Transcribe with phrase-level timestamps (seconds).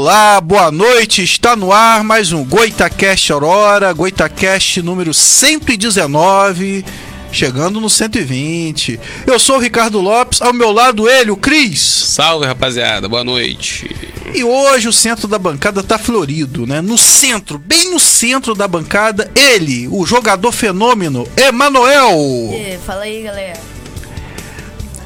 [0.00, 1.24] Olá, boa noite.
[1.24, 6.84] Está no ar mais um Goitacast Aurora, Goitacast número 119,
[7.32, 9.00] chegando no 120.
[9.26, 11.80] Eu sou o Ricardo Lopes, ao meu lado ele, o Cris.
[11.80, 13.08] Salve, rapaziada.
[13.08, 13.90] Boa noite.
[14.32, 16.80] E hoje o centro da bancada tá florido, né?
[16.80, 22.16] No centro, bem no centro da bancada, ele, o jogador fenômeno, Emanuel.
[22.52, 23.58] E, fala aí, galera.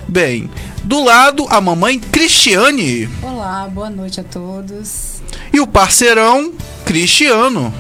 [0.06, 0.50] Bem,
[0.84, 3.08] do lado, a mamãe Cristiane.
[3.22, 5.22] Olá, boa noite a todos.
[5.52, 6.52] E o parceirão
[6.84, 7.72] Cristiano.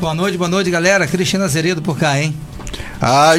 [0.00, 1.06] Boa noite, boa noite, galera.
[1.06, 2.34] Cristina Zeredo por cá, hein?
[3.00, 3.32] Ah,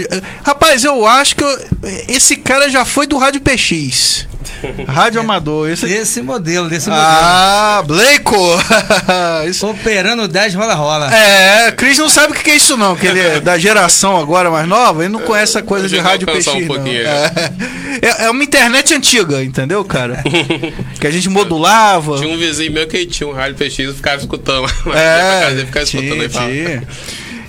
[0.44, 1.60] rapaz, eu acho que eu-
[2.08, 4.28] esse cara já foi do Rádio PX.
[4.88, 5.70] Rádio Amador.
[5.70, 5.86] Esse...
[5.86, 7.06] Desse modelo, desse modelo.
[7.08, 8.36] Ah, Bleico!
[9.50, 11.14] Isso- Operando 10 rola-rola.
[11.14, 14.50] É, Cris não sabe o que é isso não, que ele é da geração agora
[14.50, 16.68] mais nova, ele não conhece essa coisa Eu de rádio PX um não.
[16.68, 17.02] pouquinho.
[17.08, 17.32] É.
[18.02, 20.24] É- é uma internet antiga, entendeu, cara?
[21.00, 22.18] que a gente modulava.
[22.18, 24.68] Tinha um vizinho meu que tinha um rádio PX e ficava escutando.
[24.86, 26.84] Mas É, casa ficava escutando tinha, aí falar.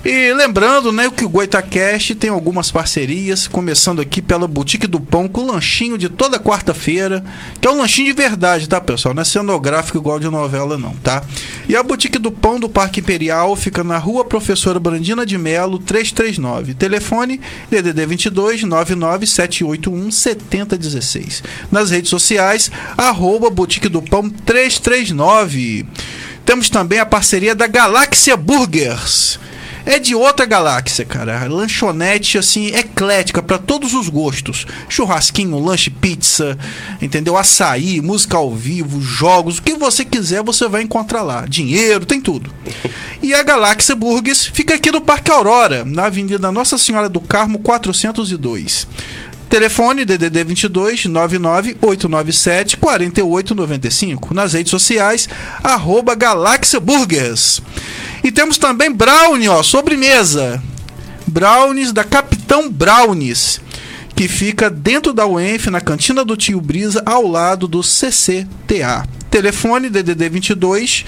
[0.02, 5.28] E lembrando, né, que o Goitacast tem algumas parcerias, começando aqui pela Boutique do Pão,
[5.28, 7.22] com lanchinho de toda quarta-feira,
[7.60, 9.14] que é um lanchinho de verdade, tá, pessoal?
[9.14, 11.22] Não é cenográfico igual de novela, não, tá?
[11.68, 15.78] E a Boutique do Pão do Parque Imperial fica na rua Professora Brandina de Melo,
[15.78, 16.72] 339.
[16.72, 17.38] Telefone
[17.70, 21.42] DDD 22 99781 7016.
[21.70, 25.86] Nas redes sociais, arroba Boutique do Pão 339.
[26.46, 29.38] Temos também a parceria da Galáxia Burgers.
[29.84, 31.46] É de outra galáxia, cara.
[31.46, 34.66] Lanchonete, assim, eclética para todos os gostos.
[34.88, 36.58] Churrasquinho, lanche, pizza,
[37.00, 37.36] entendeu?
[37.36, 41.46] Açaí, música ao vivo, jogos, o que você quiser você vai encontrar lá.
[41.46, 42.52] Dinheiro, tem tudo.
[43.22, 47.58] E a Galáxia Burgers fica aqui no Parque Aurora, na Avenida Nossa Senhora do Carmo
[47.58, 48.86] 402.
[49.50, 54.32] Telefone DDD 22 99 897 4895.
[54.32, 55.28] Nas redes sociais,
[55.60, 57.60] arroba Galáxia Burgers.
[58.22, 60.62] E temos também Brownie, ó, sobremesa.
[61.26, 63.60] Brownies da Capitão Brownies,
[64.14, 69.04] que fica dentro da UENF, na cantina do Tio Brisa, ao lado do CCTA.
[69.30, 71.04] Telefone DDD 22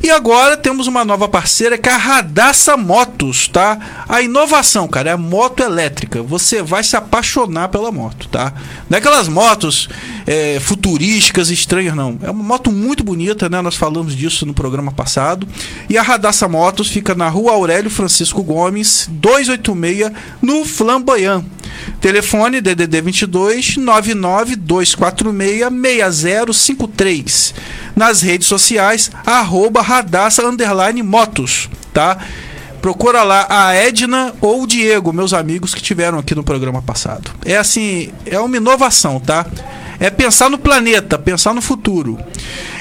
[0.03, 4.05] E agora temos uma nova parceira que é a Radassa Motos, tá?
[4.09, 6.23] A inovação, cara, é a moto elétrica.
[6.23, 8.53] Você vai se apaixonar pela moto, tá?
[8.88, 9.88] Não é aquelas motos
[10.26, 12.19] é, futurísticas, estranhas, não.
[12.23, 13.61] É uma moto muito bonita, né?
[13.62, 15.47] Nós falamos disso no programa passado.
[15.88, 20.12] E a Radassa Motos fica na rua Aurélio Francisco Gomes, 286,
[20.43, 21.45] no Flamboyant.
[22.00, 27.55] Telefone DDD 22 99 246 6053.
[27.97, 30.43] Nas redes sociais, arroba Radassa
[31.03, 32.19] Motos, tá?
[32.83, 37.31] Procura lá a Edna ou o Diego, meus amigos que tiveram aqui no programa passado.
[37.43, 39.47] É assim, é uma inovação, tá?
[39.99, 42.19] É pensar no planeta, pensar no futuro.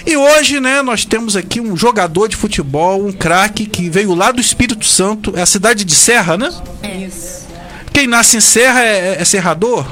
[0.05, 4.31] E hoje, né, nós temos aqui um jogador de futebol, um craque que veio lá
[4.31, 6.49] do Espírito Santo, é a cidade de Serra, né?
[6.83, 7.47] Isso.
[7.93, 9.87] Quem nasce em Serra é, é serrador?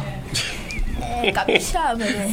[1.23, 2.29] É capixaba, né?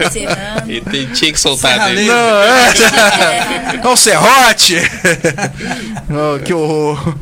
[0.00, 0.70] É serrano.
[0.72, 2.06] E tem- tinha que soltar Serra dele.
[2.06, 3.80] Não, é.
[3.82, 4.76] É um serrote.
[6.10, 7.14] Oh, que horror.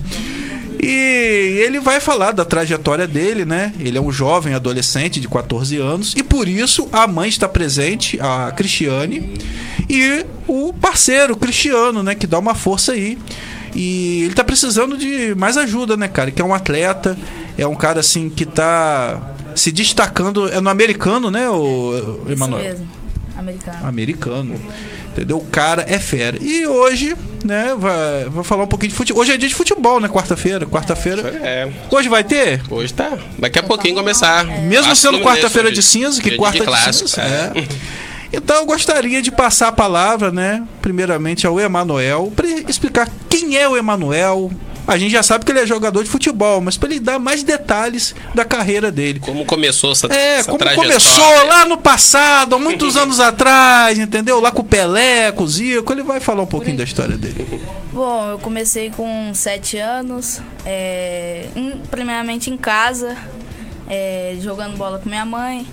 [0.84, 3.72] E ele vai falar da trajetória dele, né?
[3.78, 8.18] Ele é um jovem adolescente de 14 anos e por isso a mãe está presente,
[8.20, 9.34] a Cristiane,
[9.88, 12.16] e o parceiro, o Cristiano, né?
[12.16, 13.16] Que dá uma força aí.
[13.74, 16.30] E ele tá precisando de mais ajuda, né, cara?
[16.30, 17.16] Que é um atleta,
[17.56, 20.48] é um cara assim que tá se destacando.
[20.52, 22.62] É no americano, né, o Isso Emanuel?
[22.62, 22.88] mesmo.
[23.36, 23.86] Americano.
[23.88, 24.60] americano.
[25.12, 25.36] Entendeu?
[25.38, 26.38] O cara é fera.
[26.40, 27.14] E hoje,
[27.44, 29.22] né, vai, vai falar um pouquinho de futebol.
[29.22, 30.08] Hoje é dia de futebol, né?
[30.08, 30.64] Quarta-feira.
[30.66, 31.28] Quarta-feira.
[31.42, 32.62] É, Hoje vai ter?
[32.70, 33.18] hoje tá.
[33.38, 34.44] Daqui a pouquinho começar.
[34.44, 37.22] Mesmo Acho sendo quarta-feira de cinza, que Dia quarta de, clássico, cinza.
[37.22, 37.52] é.
[37.58, 37.68] É.
[38.34, 42.32] Então eu gostaria de passar a palavra, né, primeiramente ao Emanuel,
[42.70, 44.50] explicar quem é o Emanuel.
[44.84, 47.44] A gente já sabe que ele é jogador de futebol, mas para ele dar mais
[47.44, 49.20] detalhes da carreira dele.
[49.20, 50.90] Como começou essa, É, essa como trajetória?
[50.90, 54.40] começou lá no passado, há muitos anos atrás, entendeu?
[54.40, 57.62] Lá com o Pelé, com o Zico, ele vai falar um pouquinho da história dele.
[57.92, 63.16] Bom, eu comecei com sete anos, é, em- primeiramente em casa,
[63.88, 65.64] é, jogando bola com minha mãe.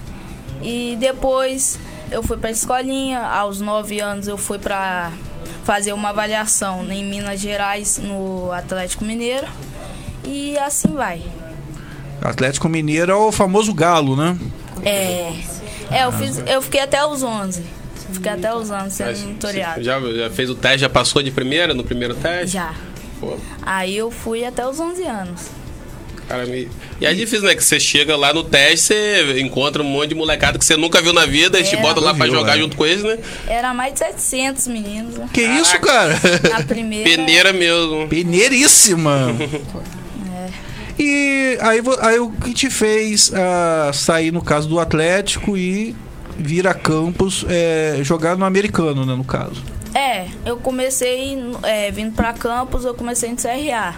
[0.62, 1.80] E depois
[2.12, 5.12] eu fui pra escolinha, aos nove anos eu fui pra
[5.64, 9.48] fazer uma avaliação em Minas Gerais, no Atlético Mineiro.
[10.26, 11.24] E assim vai.
[12.22, 14.38] Atlético Mineiro é o famoso galo, né?
[14.84, 15.34] É,
[15.92, 17.64] é eu, fiz, eu fiquei até os 11.
[18.12, 19.84] Fiquei até os 11 sendo Mas monitorado.
[19.84, 22.54] Já, já fez o teste, já passou de primeira no primeiro teste?
[22.54, 22.74] Já.
[23.20, 25.59] Pô, Aí eu fui até os 11 anos.
[26.30, 26.70] Cara, me...
[27.02, 27.56] E é difícil, né?
[27.56, 31.02] Que você chega lá no teste, você encontra um monte de molecada que você nunca
[31.02, 31.82] viu na vida, eles te É.
[31.82, 32.62] botam lá pra Viu, jogar é.
[32.62, 33.18] junto com eles, né?
[33.48, 35.16] Era mais de 700 meninos.
[35.16, 35.28] né?
[35.34, 36.18] Que isso, cara?
[36.50, 37.10] Na primeira.
[37.10, 38.08] Peneira mesmo.
[38.08, 39.36] Peneiríssima.
[40.32, 40.50] É.
[41.02, 45.96] E aí, aí o que te fez ah, sair, no caso do Atlético, e
[46.38, 49.64] vir a Campos é, jogar no americano, né, no caso?
[49.94, 53.96] É, eu comecei é, vindo pra Campos, eu comecei no CRA,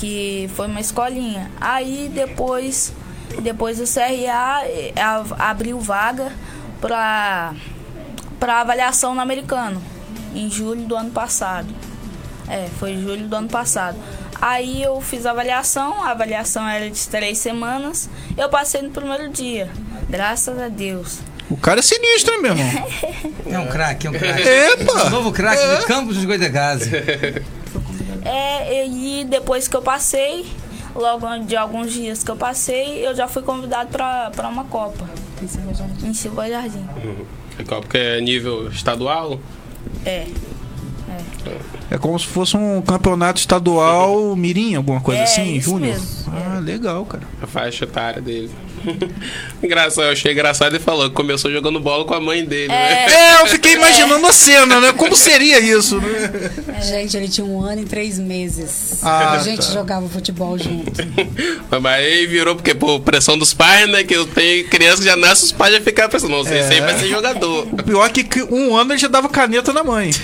[0.00, 1.50] que foi uma escolinha.
[1.60, 2.90] Aí depois,
[3.42, 4.94] depois do CRA, eh,
[5.38, 6.32] abriu vaga
[6.80, 7.52] pra,
[8.40, 9.80] pra avaliação no americano,
[10.34, 11.68] em julho do ano passado.
[12.48, 13.98] É, foi julho do ano passado.
[14.40, 18.08] Aí eu fiz a avaliação, a avaliação era de três semanas.
[18.38, 19.68] Eu passei no primeiro dia,
[20.08, 21.18] graças a Deus.
[21.50, 22.88] O cara é sinistro, hein, meu irmão?
[23.50, 24.48] É um craque, é um craque.
[24.48, 25.06] Epa!
[25.06, 26.88] O novo craque do Campos dos Goitacazes.
[28.24, 30.46] É, e depois que eu passei,
[30.94, 35.08] logo de alguns dias que eu passei, eu já fui convidado pra pra uma Copa
[36.04, 36.84] em Silva Jardim.
[37.80, 39.38] Porque é nível estadual.
[40.04, 40.26] É.
[41.90, 45.98] É como se fosse um campeonato estadual mirim, alguma coisa É, assim, Júnior?
[46.28, 47.24] Ah, legal, cara.
[47.42, 48.50] A faixa etária dele.
[49.62, 53.06] engraçado, eu achei engraçado ele falou que começou jogando bola com a mãe dele, né?
[53.38, 54.92] É, eu fiquei imaginando a cena, né?
[54.92, 56.50] Como seria isso, né?
[56.82, 59.00] Gente, ele tinha um ano e três meses.
[59.02, 59.72] Ah, a gente tá.
[59.72, 60.90] jogava futebol junto.
[61.70, 64.04] Mas aí virou porque, pô, pressão dos pais, né?
[64.04, 66.62] Que eu tenho criança que já nasce, os pais já ficam pensando, não, você É.
[66.62, 67.66] sempre vai ser jogador.
[67.72, 70.10] O pior é que um ano ele já dava caneta na mãe.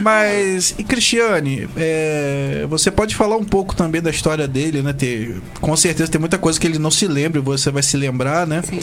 [0.00, 4.92] Mas, e Cristiane, é, você pode falar um pouco também da história dele, né?
[4.92, 8.46] Ter, com certeza tem muita coisa que ele não se lembra você vai se lembrar,
[8.46, 8.62] né?
[8.62, 8.80] Sim.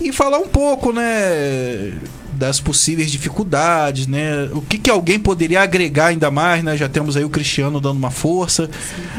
[0.00, 1.92] E falar um pouco, né?
[2.32, 4.48] Das possíveis dificuldades, né?
[4.52, 6.76] O que, que alguém poderia agregar ainda mais, né?
[6.76, 8.68] Já temos aí o Cristiano dando uma força.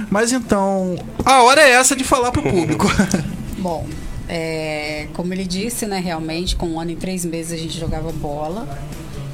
[0.09, 2.87] Mas então, a hora é essa de falar pro público.
[3.57, 3.87] Bom,
[4.29, 8.11] é, como ele disse, né, realmente, com um ano e três meses a gente jogava
[8.11, 8.67] bola.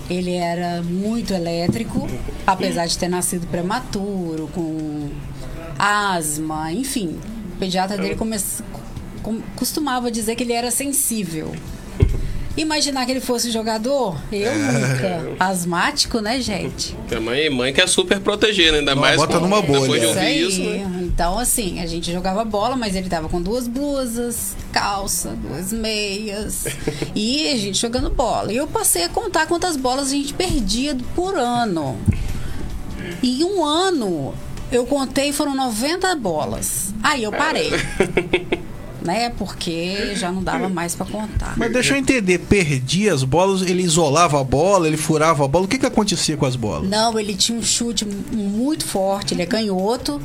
[0.10, 2.08] Ele era muito elétrico,
[2.46, 5.10] apesar de ter nascido prematuro, com
[5.80, 7.20] asma, enfim.
[7.56, 8.38] O pediatra dele come-
[9.22, 11.54] com- costumava dizer que ele era sensível.
[12.56, 14.16] Imaginar que ele fosse jogador?
[14.32, 15.36] Eu nunca.
[15.40, 16.94] Asmático, né, gente?
[16.94, 18.78] Porque a mãe, mãe quer super proteger, né?
[18.80, 19.82] Ainda Não, mais bota com- numa bolha.
[19.82, 21.00] depois de ouvir isso, né?
[21.02, 26.66] Então, assim, a gente jogava bola, mas ele tava com duas blusas, calça, duas meias.
[27.16, 28.54] e a gente jogando bola.
[28.54, 31.98] E eu passei a contar quantas bolas a gente perdia por ano.
[33.24, 34.34] E em um ano,
[34.72, 36.94] eu contei, foram 90 bolas.
[37.02, 37.72] Aí eu parei.
[39.04, 39.30] né?
[39.30, 41.54] Porque já não dava mais pra contar.
[41.58, 45.66] Mas deixa eu entender, perdia as bolas, ele isolava a bola, ele furava a bola,
[45.66, 46.90] o que que acontecia com as bolas?
[46.90, 50.22] Não, ele tinha um chute muito forte, ele é canhoto.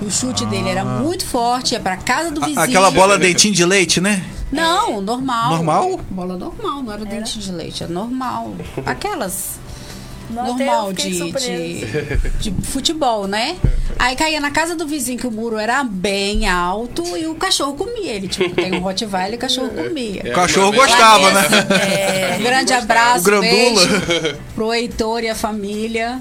[0.00, 2.60] O chute dele era muito forte, ia pra casa do vizinho.
[2.60, 4.24] Aquela bola dentinho de leite, né?
[4.52, 5.50] Não, normal.
[5.50, 6.00] Normal?
[6.10, 8.54] Bola normal, não era dente de leite, era normal.
[8.84, 9.58] Aquelas
[10.32, 13.56] normal de, de, de futebol, né?
[13.98, 17.74] Aí caía na casa do vizinho que o muro era bem alto e o cachorro
[17.74, 18.12] comia.
[18.12, 20.22] Ele, tipo, tem um Rottweiler e o cachorro comia.
[20.32, 21.42] O cachorro uma vez- gostava, né?
[22.34, 23.50] É, Um grande abraço, O grandula.
[23.50, 26.18] beijo pro Heitor e a família.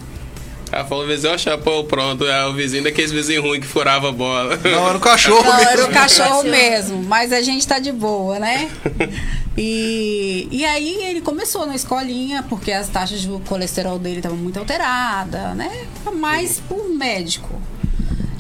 [0.72, 2.26] Ela falou, o vizinho, ó, chapão, pronto.
[2.26, 4.56] É o vizinho daqueles vizinhos ruins que furava a bola.
[4.64, 5.94] Não, era o cachorro Não, era o mesmo.
[5.94, 8.70] cachorro mesmo, mas a gente tá de boa, né?
[9.58, 14.58] E, e aí ele começou na escolinha, porque as taxas de colesterol dele estavam muito
[14.58, 15.88] alteradas, né?
[16.16, 17.62] Mais por médico.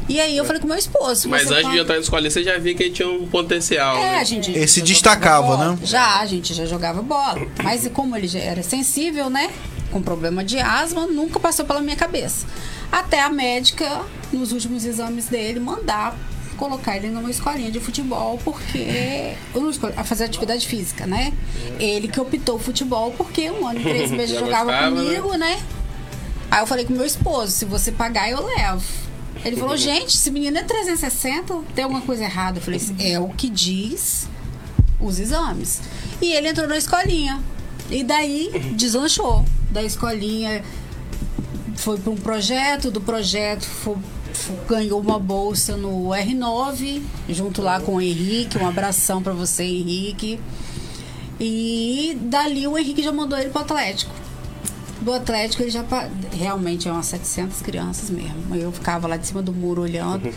[0.07, 1.27] E aí eu falei com meu esposo.
[1.29, 3.97] Mas antes pode- de entrar na escola, você já via que ele tinha um potencial.
[3.97, 4.19] É, né?
[4.19, 4.51] a gente.
[4.57, 5.71] Esse já destacava, bola.
[5.73, 5.77] né?
[5.83, 7.45] Já, a gente já jogava bola.
[7.61, 9.49] Mas como ele já era sensível, né?
[9.91, 12.45] Com problema de asma, nunca passou pela minha cabeça.
[12.91, 16.17] Até a médica, nos últimos exames dele, mandar
[16.61, 19.35] colocar ele numa escolinha de futebol, porque.
[19.97, 21.33] A fazer atividade física, né?
[21.79, 25.59] Ele que optou o futebol, porque um ano e três meses jogava gostava, comigo, né?
[26.51, 28.83] Aí eu falei com meu esposo: se você pagar, eu levo.
[29.43, 32.59] Ele falou: gente, esse menino é 360, tem alguma coisa errada.
[32.59, 34.29] Eu falei é o que diz
[34.99, 35.81] os exames.
[36.21, 37.41] E ele entrou na escolinha.
[37.89, 39.43] E daí deslanchou.
[39.71, 40.63] Da escolinha
[41.77, 43.97] foi para um projeto, do projeto fo-
[44.33, 48.57] fo- ganhou uma bolsa no R9, junto lá com o Henrique.
[48.57, 50.39] Um abração para você, Henrique.
[51.39, 54.11] E dali o Henrique já mandou ele pro Atlético.
[55.01, 55.83] Do Atlético ele já
[56.31, 58.55] realmente é umas 700 crianças mesmo.
[58.55, 60.31] Eu ficava lá de cima do muro olhando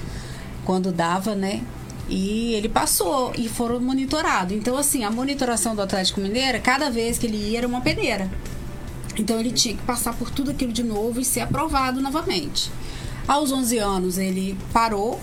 [0.65, 1.61] quando dava, né?
[2.09, 4.57] E ele passou e foram monitorados.
[4.57, 8.31] Então, assim, a monitoração do Atlético Mineiro, cada vez que ele ia, era uma peneira.
[9.23, 12.71] Então, ele tinha que passar por tudo aquilo de novo e ser aprovado novamente.
[13.27, 15.21] Aos 11 anos, ele parou.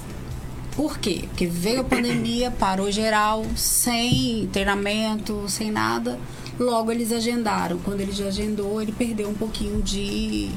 [0.76, 1.26] Por quê?
[1.28, 6.18] Porque veio a pandemia, parou geral, sem treinamento, sem nada.
[6.58, 7.78] Logo, eles agendaram.
[7.80, 10.50] Quando ele já agendou, ele perdeu um pouquinho de.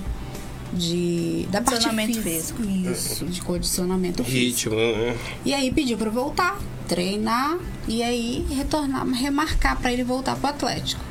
[0.72, 2.62] de da parte Condicionamento física.
[2.62, 4.74] Isso, de condicionamento físico.
[4.74, 5.18] Ritmo, né?
[5.44, 10.50] E aí pediu para voltar, treinar e aí retornar, remarcar para ele voltar para o
[10.50, 11.03] Atlético.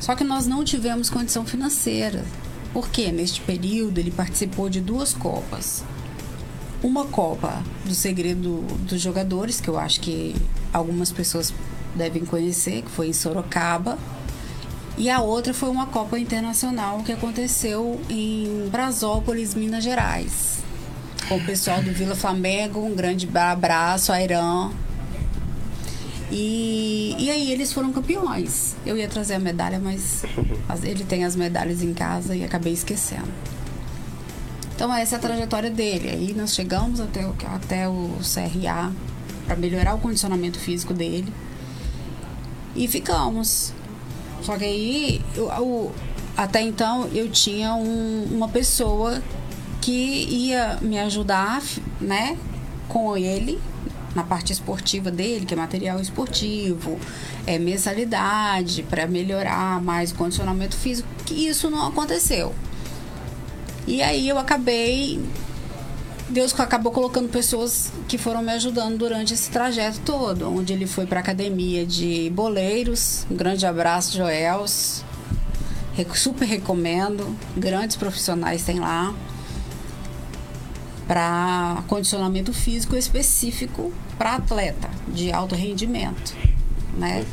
[0.00, 2.24] Só que nós não tivemos condição financeira.
[2.72, 5.82] Porque neste período ele participou de duas copas.
[6.82, 10.36] Uma copa do segredo dos jogadores, que eu acho que
[10.72, 11.52] algumas pessoas
[11.94, 13.98] devem conhecer, que foi em Sorocaba.
[14.96, 20.58] E a outra foi uma Copa Internacional que aconteceu em Brasópolis, Minas Gerais
[21.28, 24.70] com o pessoal do Vila Flamengo, um grande abraço, Airan.
[26.30, 28.76] E, e aí eles foram campeões.
[28.84, 30.22] Eu ia trazer a medalha, mas
[30.68, 33.28] as- ele tem as medalhas em casa e acabei esquecendo.
[34.74, 36.08] Então essa é a trajetória dele.
[36.10, 38.92] Aí nós chegamos até o, até o CRA
[39.46, 41.32] para melhorar o condicionamento físico dele.
[42.76, 43.72] E ficamos.
[44.42, 45.92] Só que aí, eu- o-
[46.36, 49.20] até então, eu tinha um- uma pessoa
[49.80, 51.62] que ia me ajudar,
[52.00, 52.36] né,
[52.88, 53.58] com ele,
[54.14, 56.98] na parte esportiva dele, que é material esportivo,
[57.46, 62.54] é mensalidade para melhorar mais o condicionamento físico, que isso não aconteceu.
[63.86, 65.20] E aí eu acabei
[66.28, 71.06] Deus acabou colocando pessoas que foram me ajudando durante esse trajeto todo, onde ele foi
[71.06, 73.26] para academia de boleiros.
[73.30, 75.02] Um grande abraço, Joels.
[76.14, 77.34] Super recomendo.
[77.56, 79.14] Grandes profissionais tem lá
[81.08, 86.36] para condicionamento físico específico para atleta de alto rendimento,
[86.98, 87.24] né?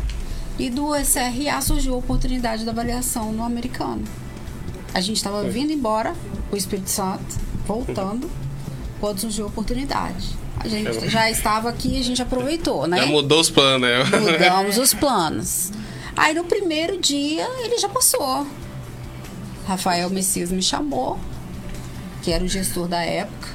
[0.58, 4.06] E do SRA surgiu a oportunidade da avaliação no americano.
[4.94, 6.16] A gente estava vindo embora,
[6.50, 8.32] o Espírito Santo, voltando,
[9.02, 10.38] quando surgiu a oportunidade.
[10.58, 13.00] A gente já estava aqui e a gente aproveitou, né?
[13.00, 14.04] Já mudou os planos, né?
[14.06, 15.72] Mudamos os planos.
[16.16, 18.48] Aí no primeiro dia ele já passou.
[19.68, 21.20] Rafael Messias me chamou,
[22.24, 23.55] que era o gestor da época,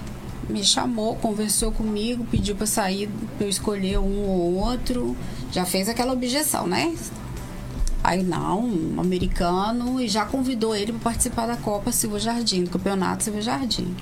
[0.51, 5.17] me chamou, conversou comigo, pediu para sair, para eu escolher um ou outro.
[5.53, 6.95] Já fez aquela objeção, né?
[8.03, 12.71] Aí não, um americano, e já convidou ele para participar da Copa Silva Jardim, do
[12.71, 13.95] campeonato Silva Jardim.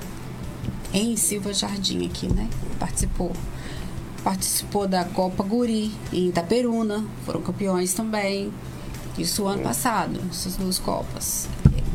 [0.93, 2.49] Em Silva Jardim aqui, né?
[2.79, 3.33] Participou.
[4.23, 8.53] Participou da Copa Guri em Itaperuna, foram campeões também.
[9.17, 11.49] Isso ano passado, essas duas Copas.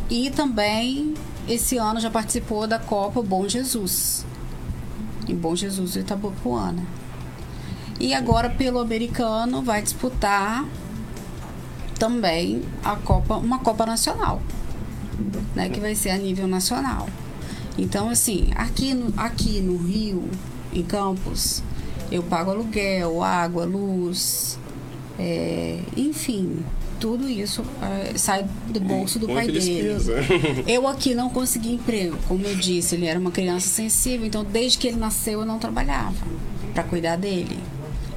[0.09, 1.13] E também
[1.47, 4.25] esse ano já participou da Copa Bom Jesus.
[5.27, 6.83] Em Bom Jesus, Itabopuana.
[7.99, 10.65] E agora, pelo americano, vai disputar
[11.97, 14.41] também a Copa, uma Copa Nacional,
[15.55, 17.07] né, que vai ser a nível nacional.
[17.77, 20.29] Então, assim, aqui no, aqui no Rio,
[20.73, 21.63] em Campos,
[22.11, 24.59] eu pago aluguel, água, luz,
[25.17, 26.63] é, enfim,
[27.03, 29.59] tudo isso é, sai do bolso do pai dele.
[29.59, 30.13] despesa.
[30.65, 34.77] Eu aqui não consegui emprego, como eu disse, ele era uma criança sensível, então desde
[34.77, 36.15] que ele nasceu eu não trabalhava
[36.73, 37.59] para cuidar dele.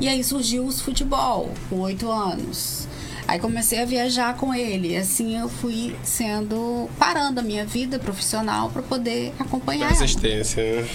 [0.01, 2.87] E aí surgiu os futebol, com oito anos.
[3.27, 4.93] Aí comecei a viajar com ele.
[4.93, 9.87] E assim eu fui sendo parando a minha vida profissional para poder acompanhar.
[9.87, 10.05] ela.
[10.05, 10.89] Assistência, né?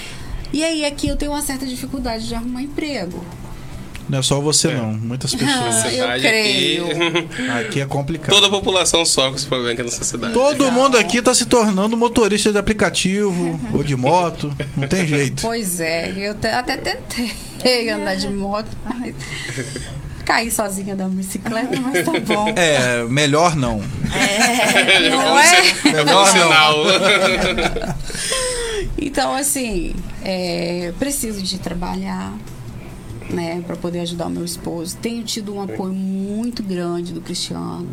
[0.54, 3.22] E aí aqui eu tenho uma certa dificuldade de arrumar emprego.
[4.12, 4.92] Não é só você, não.
[4.92, 5.76] Muitas pessoas.
[5.86, 6.86] Ah, eu creio.
[6.92, 8.30] aqui- Aqui é complicado.
[8.36, 10.34] Toda a população sofre com esse problema aqui nessa cidade.
[10.34, 14.54] Todo mundo aqui tá se tornando motorista de aplicativo ou de moto.
[14.76, 15.42] Não tem jeito.
[15.42, 19.16] Pois é, eu te- até tentei andar de moto, mas
[20.26, 22.54] caí sozinha da bicicleta, mas tá bom.
[22.58, 23.78] É, melhor não.
[25.10, 25.74] Não é?
[25.86, 26.26] Melhor não.
[26.26, 26.76] sinal.
[28.98, 29.94] Então, assim,
[30.24, 32.34] é, preciso de trabalhar,
[33.32, 34.98] né, para poder ajudar o meu esposo.
[34.98, 37.88] Tenho tido um apoio muito grande do Cristiano.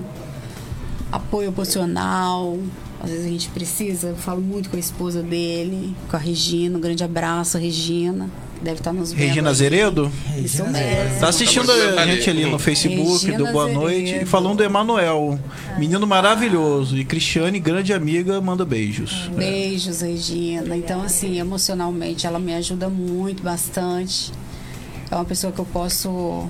[1.11, 2.59] Apoio emocional.
[3.01, 6.77] Às vezes a gente precisa, eu falo muito com a esposa dele, com a Regina.
[6.77, 8.29] Um grande abraço, Regina.
[8.61, 9.29] Deve estar nos vendo.
[9.29, 9.55] Regina.
[9.55, 10.11] Zeredo?
[10.37, 11.21] Isso mesmo.
[11.21, 14.25] Tá assistindo a gente ali no Facebook, Regina do Boa Noite, Zeredo.
[14.25, 15.39] e falando do Emanuel.
[15.79, 16.97] Menino maravilhoso.
[16.97, 19.31] E Cristiane, grande amiga, manda beijos.
[19.37, 20.77] Beijos, Regina.
[20.77, 24.33] Então, assim, emocionalmente, ela me ajuda muito, bastante.
[25.11, 26.49] É uma pessoa que eu posso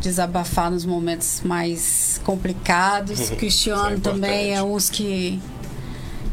[0.00, 3.30] desabafar nos momentos mais complicados.
[3.30, 5.40] O Cristiano é também é uns que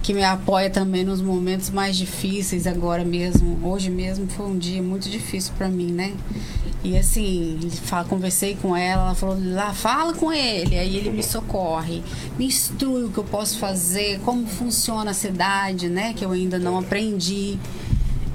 [0.06, 3.58] que me apoia também nos momentos mais difíceis agora mesmo.
[3.68, 6.14] Hoje mesmo foi um dia muito difícil para mim, né?
[6.84, 7.60] E assim,
[8.08, 10.78] conversei com ela, ela falou, lá, fala com ele.
[10.78, 12.04] Aí ele me socorre,
[12.38, 16.14] me instrui o que eu posso fazer, como funciona a cidade, né?
[16.14, 17.58] Que eu ainda não aprendi.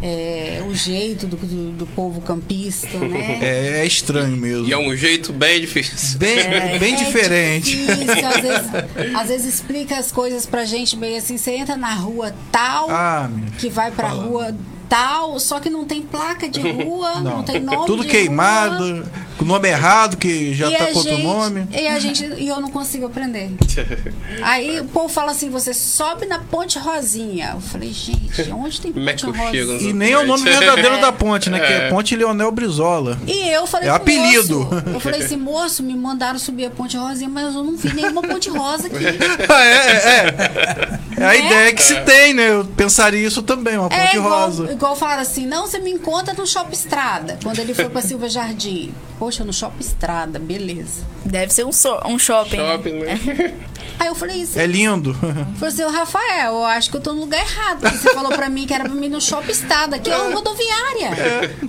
[0.03, 3.39] É, o jeito do, do, do povo campista, né?
[3.43, 4.67] É, é estranho mesmo.
[4.67, 6.19] E é um jeito bem difícil.
[6.19, 7.77] Bem, bem É diferente.
[7.77, 11.95] difícil, às, vezes, às vezes explica as coisas pra gente meio assim, você entra na
[11.95, 14.23] rua tal, Ah, que vai pra fala.
[14.25, 14.55] rua
[14.89, 18.85] tal, só que não tem placa de rua, não, Não, tem nome tudo de queimado,
[18.97, 19.05] rua.
[19.41, 21.67] Com nome errado, que já e tá com outro gente, nome.
[21.73, 23.51] E a gente, e eu não consigo aprender.
[24.43, 27.53] Aí o povo fala assim, você sobe na Ponte Rosinha.
[27.55, 29.91] Eu falei, gente, onde tem é Ponte Rosinha?
[29.91, 31.59] E nem é o nome verdadeiro da ponte, né?
[31.71, 31.89] Que é É.
[31.91, 33.19] Ponte Leonel Brizola.
[33.27, 34.61] E eu falei É apelido.
[34.61, 37.95] moço, eu falei assim, moço, me mandaram subir a Ponte Rosinha, mas eu não vi
[37.95, 38.97] nenhuma Ponte Rosa aqui.
[39.49, 41.01] Ah, é, é, é.
[41.17, 41.39] É a Né?
[41.47, 42.51] ideia que se tem, né?
[42.51, 44.73] Eu pensaria isso também, uma ponte É igual, rosa.
[44.73, 48.29] igual falaram assim, não, você me encontra no Shopping Estrada, quando ele foi pra Silva
[48.29, 48.93] Jardim.
[49.31, 51.05] Poxa, no Shopping Estrada, beleza.
[51.25, 52.57] Deve ser um, so- um shopping.
[52.57, 52.73] né?
[52.73, 53.55] Shopping, né?
[53.97, 55.15] Aí eu falei assim, É lindo.
[55.15, 58.49] falei assim, "Ô, Rafael, eu acho que eu tô no lugar errado, você falou pra
[58.49, 61.11] mim que era pra mim no Shopping Estrada, que é uma rodoviária.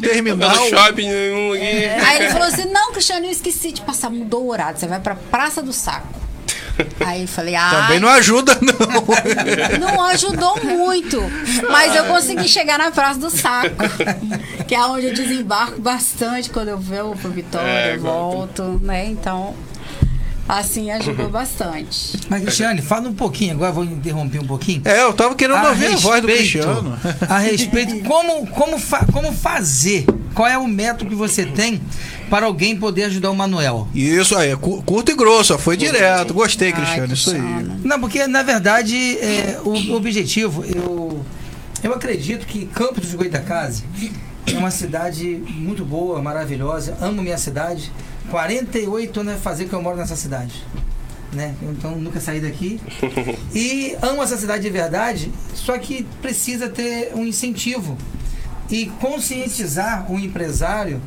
[0.01, 0.49] Terminal.
[0.51, 1.85] Pelo shopping nenhum aqui.
[1.85, 4.99] Aí ele falou assim, não, Cristiano, eu esqueci de passar, mudou o horário, você vai
[4.99, 6.07] pra Praça do Saco.
[7.05, 8.71] Aí eu falei, ah, Também não ajuda, não.
[9.95, 11.21] Não ajudou muito.
[11.69, 13.75] Mas eu consegui chegar na Praça do Saco.
[14.67, 19.05] Que é onde eu desembarco bastante quando eu vou pro Vitória, É, eu volto, né?
[19.07, 19.53] Então,
[20.47, 22.19] assim, ajudou bastante.
[22.29, 24.81] Mas, Cristiane, fala um pouquinho, agora vou interromper um pouquinho.
[24.85, 26.97] É, eu tava querendo ouvir a voz do Cristiano.
[27.29, 30.05] A respeito, como, como, fa- como fazer?
[30.33, 31.81] Qual é o método que você tem
[32.31, 33.87] para alguém poder ajudar o Manuel?
[33.93, 36.33] Isso aí, é cu- curto e grosso, foi direto.
[36.33, 37.35] Gostei, Cristiano, Ai, isso aí.
[37.41, 37.81] Cristiano.
[37.83, 41.23] Não, porque na verdade é, o o objetivo, eu,
[41.83, 43.83] eu acredito que Campos dos Goitacazes
[44.47, 46.97] é uma cidade muito boa, maravilhosa.
[47.01, 47.91] Amo minha cidade.
[48.29, 50.53] 48 anos vai fazer que eu moro nessa cidade.
[51.33, 51.53] Né?
[51.61, 52.79] Então nunca saí daqui.
[53.53, 57.97] E amo essa cidade de verdade, só que precisa ter um incentivo
[58.69, 61.01] e conscientizar o empresário.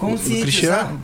[0.00, 0.88] Conscientizar.
[0.88, 1.00] Cristiano?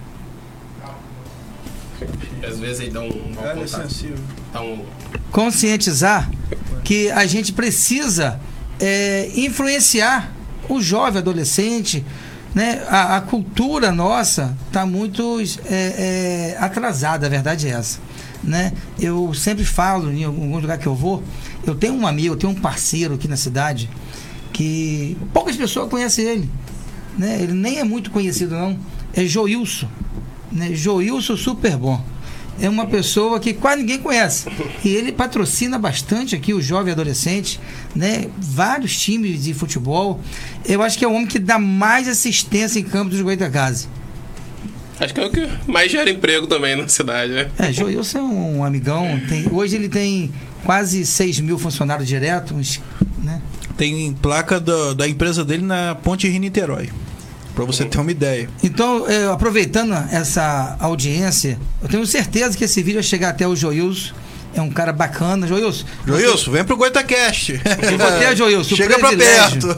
[2.46, 3.06] Às vezes ele dá um.
[3.06, 4.14] um contato,
[4.52, 4.84] dá um-
[5.30, 6.30] conscientizar
[6.84, 8.40] que a gente precisa
[8.80, 10.32] é, influenciar
[10.68, 12.04] o jovem adolescente.
[12.54, 12.82] Né?
[12.88, 17.98] A, a cultura nossa está muito é, é, atrasada, a verdade é essa.
[18.42, 18.72] Né?
[18.98, 21.22] Eu sempre falo em algum lugar que eu vou,
[21.66, 23.90] eu tenho um amigo, eu tenho um parceiro aqui na cidade
[24.52, 26.50] que poucas pessoas conhecem ele.
[27.16, 27.40] Né?
[27.42, 28.78] Ele nem é muito conhecido, não.
[29.14, 29.88] É Joilson.
[30.52, 30.74] Né?
[30.74, 32.02] Joilson Super Bom.
[32.58, 34.46] É uma pessoa que quase ninguém conhece.
[34.82, 37.60] E ele patrocina bastante aqui o jovem adolescente,
[37.94, 38.26] né?
[38.38, 40.20] Vários times de futebol.
[40.64, 43.88] Eu acho que é o homem que dá mais assistência em campo dos Goitacazes.
[44.98, 47.50] Acho que é o que mais gera emprego também na cidade, né?
[47.58, 49.20] É, Joilson é um amigão.
[49.28, 50.32] Tem, hoje ele tem
[50.64, 52.80] quase 6 mil funcionários diretos,
[53.22, 53.42] né?
[53.76, 56.88] Tem placa da, da empresa dele na Ponte Rio-Niterói.
[57.56, 58.50] Pra você ter uma ideia.
[58.62, 63.56] Então, eh, aproveitando essa audiência, eu tenho certeza que esse vídeo vai chegar até o
[63.56, 64.12] Joilson.
[64.54, 65.46] É um cara bacana.
[65.46, 67.52] Joilson, Joilson, vem pro Goitacast.
[67.54, 69.68] eu vou ter, Joilson, o Chega pra perto.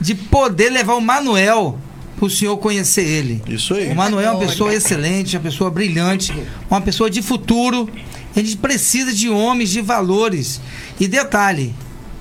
[0.00, 1.78] de poder levar o Manuel
[2.16, 3.40] para o senhor conhecer ele.
[3.46, 3.92] Isso aí.
[3.92, 6.34] O Manuel é uma pessoa excelente, uma pessoa brilhante,
[6.68, 7.88] uma pessoa de futuro.
[8.34, 10.60] A gente precisa de homens de valores.
[10.98, 11.72] E detalhe,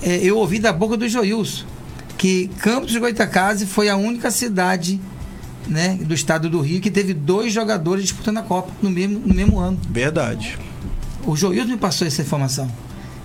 [0.03, 1.65] eh, eu ouvi da boca do Joilson
[2.19, 4.99] que Campos de Goitacazes foi a única cidade
[5.65, 9.33] né, do estado do Rio que teve dois jogadores disputando a Copa no mesmo, no
[9.33, 9.79] mesmo ano.
[9.89, 10.59] Verdade.
[11.25, 12.69] O Joilson me passou essa informação.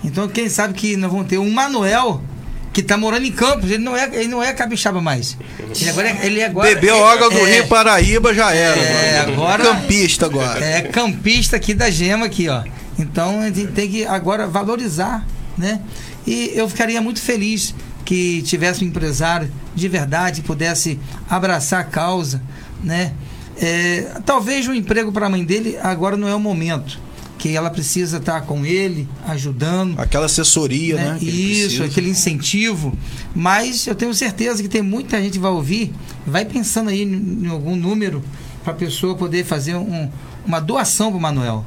[0.01, 2.23] Então, quem sabe que nós vamos ter um Manuel
[2.71, 3.69] que tá morando em Campos.
[3.69, 5.37] Ele não é, ele não é capixaba mais.
[5.59, 8.79] Ele agora é, ele é agora, Bebeu água do é, Rio Paraíba, já era.
[8.79, 10.63] É, agora- Campista agora.
[10.63, 12.63] É campista aqui da Gema aqui, ó.
[12.97, 15.25] Então a gente tem que agora valorizar,
[15.57, 15.81] né?
[16.27, 17.73] E eu ficaria muito feliz
[18.05, 22.41] que tivesse um empresário de verdade que pudesse abraçar a causa,
[22.83, 23.13] né?
[23.57, 26.99] É, talvez um emprego para a mãe dele agora não é o momento,
[27.37, 29.99] que ela precisa estar com ele, ajudando.
[29.99, 31.11] Aquela assessoria, né?
[31.13, 31.19] né?
[31.21, 32.95] Isso, aquele incentivo.
[33.33, 35.93] Mas eu tenho certeza que tem muita gente que vai ouvir,
[36.27, 38.21] vai pensando aí em, em algum número
[38.63, 40.09] para a pessoa poder fazer um-
[40.45, 41.65] uma doação para o Manuel.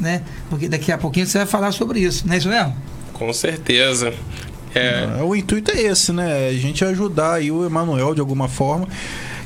[0.00, 0.22] Né?
[0.50, 2.74] Porque daqui a pouquinho você vai falar sobre isso, não é isso mesmo?
[3.12, 4.12] Com certeza.
[4.74, 6.48] É, É, O intuito é esse, né?
[6.48, 8.88] A gente ajudar aí o Emanuel de alguma forma.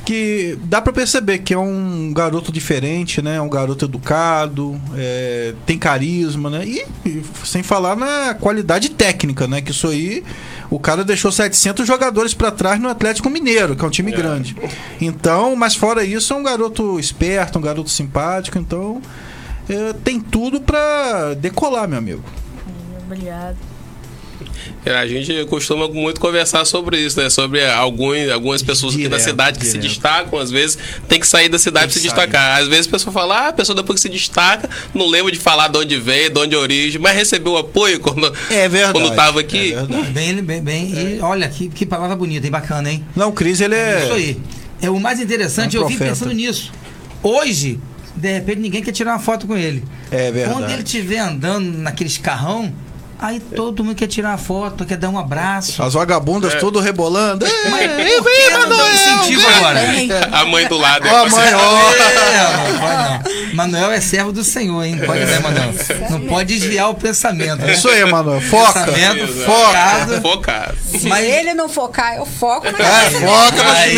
[0.05, 3.41] Que dá pra perceber que é um garoto diferente, né?
[3.41, 6.65] Um garoto educado, é, tem carisma, né?
[6.65, 9.59] E, e sem falar na qualidade técnica, né?
[9.61, 10.23] Que isso aí,
[10.69, 14.55] o cara deixou 700 jogadores pra trás no Atlético Mineiro, que é um time grande.
[15.01, 18.57] Então, mas fora isso, é um garoto esperto, um garoto simpático.
[18.57, 19.01] Então,
[19.67, 22.23] é, tem tudo pra decolar, meu amigo.
[23.05, 23.57] Obrigado.
[24.85, 27.29] É, A gente costuma muito conversar sobre isso, né?
[27.29, 29.87] Sobre alguns, algumas pessoas aqui da Direto, cidade que se direto.
[29.89, 30.77] destacam, às vezes
[31.07, 32.59] tem que sair da cidade para se destacar.
[32.61, 35.39] Às vezes a pessoa fala, ah, a pessoa depois que se destaca, não lembra de
[35.39, 38.93] falar de onde veio, de onde é a origem, mas recebeu apoio quando, É verdade.
[38.93, 39.73] quando tava aqui.
[39.73, 40.11] É verdade.
[40.11, 41.15] Bem, bem, bem.
[41.17, 43.05] E olha, que, que palavra bonita e bacana, hein?
[43.15, 44.03] Não, o Cris, ele é.
[44.03, 44.37] Isso aí.
[44.81, 46.71] É o mais interessante, É um eu vim pensando nisso.
[47.23, 47.79] Hoje,
[48.15, 49.83] de repente, ninguém quer tirar uma foto com ele.
[50.11, 50.53] É verdade.
[50.53, 52.71] Quando ele estiver andando naqueles carrão,
[53.19, 55.81] aí todo mundo quer tirar uma foto, quer dar um abraço.
[55.81, 57.45] As vagabundas tudo rebolando.
[57.45, 59.79] É, Mas é, por que não dá incentivo agora?
[60.31, 61.07] A mãe do lado.
[61.07, 61.91] Ó, a mãe, ó.
[61.93, 63.53] É, não não.
[63.53, 64.99] Manuel é servo do Senhor, hein?
[65.03, 65.73] Pode né, Manuel?
[66.11, 67.57] Não pode desviar o pensamento.
[67.65, 67.73] né?
[67.73, 68.39] Isso aí, mano.
[68.41, 68.85] Foca.
[68.85, 70.21] Pensamento focado.
[70.21, 70.77] Focado.
[70.85, 73.97] Se Mas- ele não focar, eu foco na É, foca no Aí,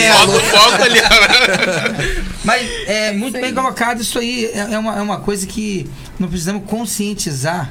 [0.50, 1.00] Foca ali.
[1.02, 2.24] ó.
[2.44, 4.46] Mas é muito bem colocado isso aí.
[4.54, 7.70] É, é uma, é uma coisa que nós precisamos conscientizar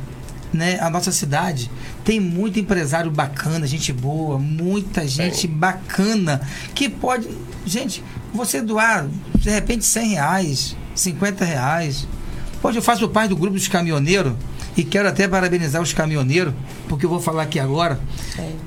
[0.52, 1.70] né, a nossa cidade.
[2.04, 6.40] Tem muito empresário bacana, gente boa, muita gente bacana
[6.74, 7.28] que pode.
[7.66, 9.06] Gente, você doar
[9.36, 12.06] de repente 100 reais, 50 reais.
[12.62, 14.32] Hoje eu faço parte do grupo dos caminhoneiros
[14.76, 16.52] e quero até parabenizar os caminhoneiros,
[16.88, 18.00] porque eu vou falar aqui agora.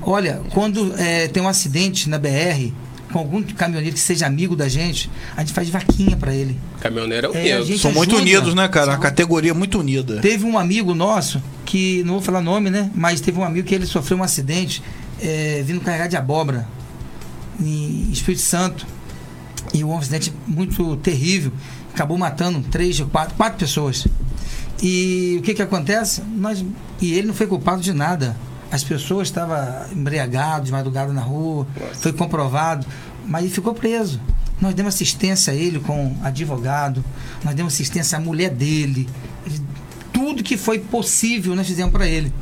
[0.00, 2.70] Olha, quando é, tem um acidente na BR
[3.12, 6.58] com algum caminhoneiro que seja amigo da gente, a gente faz vaquinha para ele.
[6.80, 8.22] Caminhoneiro é o É, São muito ajuda.
[8.22, 8.92] unidos, né, cara?
[8.92, 10.20] Uma categoria muito unida.
[10.20, 12.90] Teve um amigo nosso que, não vou falar nome, né?
[12.94, 14.82] Mas teve um amigo que ele sofreu um acidente
[15.18, 16.68] é, vindo carregar de abóbora
[17.58, 18.86] em Espírito Santo.
[19.72, 21.50] E um acidente muito terrível.
[21.94, 24.06] Acabou matando três quatro, quatro pessoas.
[24.82, 26.20] E o que que acontece?
[26.36, 26.62] Nós,
[27.00, 28.36] e ele não foi culpado de nada.
[28.70, 29.56] As pessoas estavam
[29.92, 31.66] embriagadas, de madrugada na rua,
[32.00, 32.86] foi comprovado,
[33.26, 34.20] mas ele ficou preso.
[34.60, 37.02] Nós demos assistência a ele com advogado,
[37.42, 39.08] nós demos assistência à mulher dele,
[40.22, 42.32] tudo que foi possível nós fizemos para ele.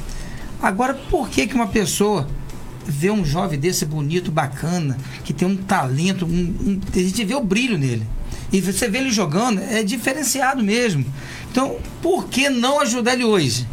[0.61, 2.29] Agora, por que que uma pessoa
[2.85, 7.35] vê um jovem desse bonito, bacana, que tem um talento, um, um- a gente vê
[7.35, 8.03] o brilho nele.
[8.53, 11.07] E você vê ele jogando, é diferenciado mesmo.
[11.51, 13.67] Então, por que não ajudar ele hoje?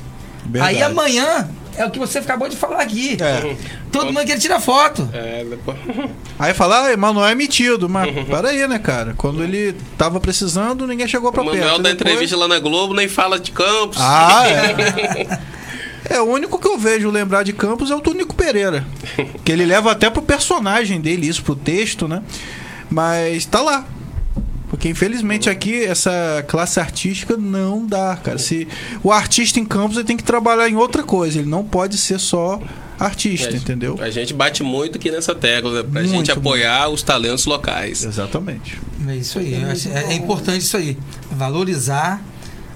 [0.45, 0.75] Verdade.
[0.77, 3.17] Aí amanhã é o que você acabou de falar aqui.
[3.21, 3.55] É.
[3.91, 5.07] Todo mundo quer tirar foto.
[5.13, 5.77] É, depois...
[6.39, 9.13] Aí fala, ah, Emanuel é metido, mas para aí, né, cara?
[9.17, 11.57] Quando ele tava precisando, ninguém chegou pra O perto.
[11.59, 13.97] Manuel da Depois- entrevista lá na Globo nem fala de campos.
[13.99, 15.57] Ah, é.
[16.09, 18.85] É, o único que eu vejo lembrar de Campos é o Tunico Pereira.
[19.43, 22.21] Que ele leva até pro personagem dele, isso pro texto, né?
[22.89, 23.85] Mas tá lá.
[24.69, 28.37] Porque infelizmente aqui essa classe artística não dá, cara.
[28.37, 28.67] Se
[29.01, 32.19] o artista em Campos ele tem que trabalhar em outra coisa, ele não pode ser
[32.19, 32.61] só
[32.99, 33.97] artista, entendeu?
[34.01, 35.89] A gente bate muito aqui nessa tecla, né?
[35.89, 38.03] Pra Muito, gente apoiar os talentos locais.
[38.03, 38.79] Exatamente.
[39.07, 39.63] É isso aí.
[39.63, 40.97] acho- É, é importante isso aí.
[41.31, 42.21] Valorizar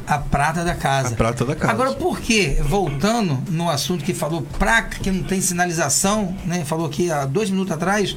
[0.08, 1.10] a prata da casa.
[1.10, 1.74] A prata da casa.
[1.74, 6.64] Agora, por que, voltando no assunto que falou placa, que não tem sinalização, né?
[6.66, 8.16] Falou aqui há dois minutos atrás.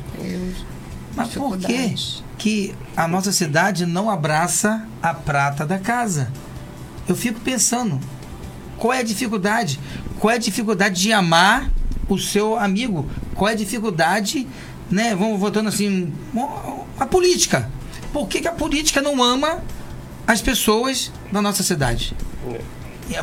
[1.17, 2.24] Mas por que, Dificuldade.
[2.38, 6.31] Que a nossa cidade não abraça a prata da casa?
[7.09, 8.01] Eu fico pensando,
[8.79, 9.79] qual é a dificuldade?
[10.18, 11.70] Qual é a dificuldade de amar
[12.09, 13.09] o seu amigo?
[13.35, 14.47] Qual é a dificuldade,
[14.90, 15.14] né?
[15.14, 16.12] Vamos voltando assim,
[16.99, 17.70] a política.
[18.12, 19.62] Por que, que a política não ama
[20.27, 22.14] as pessoas da nossa cidade?
[22.49, 22.61] É,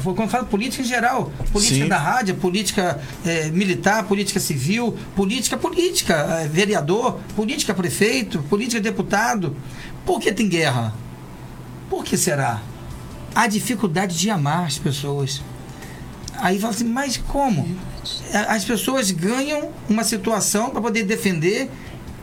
[0.03, 1.87] Quando eu falo política em geral, política Sim.
[1.87, 9.55] da rádio, política eh, militar, política civil, política política, eh, vereador, política prefeito, política deputado.
[10.05, 10.93] Por que tem guerra?
[11.89, 12.61] Por que será?
[13.33, 15.41] A dificuldade de amar as pessoas.
[16.37, 17.67] Aí fala assim, mas como?
[18.47, 21.69] As pessoas ganham uma situação para poder defender,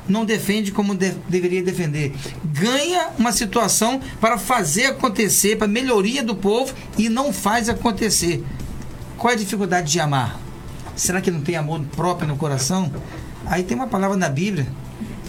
[0.08, 2.14] não defende como de- deveria defender.
[2.44, 8.42] Ganha uma situação para fazer acontecer, para melhoria do povo e não faz acontecer.
[9.16, 10.40] Qual é a dificuldade de amar?
[10.96, 12.90] Será que não tem amor próprio no coração?
[13.46, 14.66] Aí tem uma palavra na Bíblia,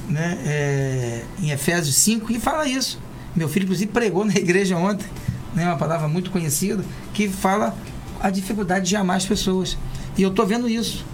[0.08, 3.00] né, é, em Efésios 5, que fala isso.
[3.36, 5.06] Meu filho, inclusive, pregou na igreja ontem,
[5.54, 7.76] né, uma palavra muito conhecida, que fala
[8.20, 9.78] a dificuldade de amar as pessoas.
[10.18, 11.06] E eu tô vendo isso.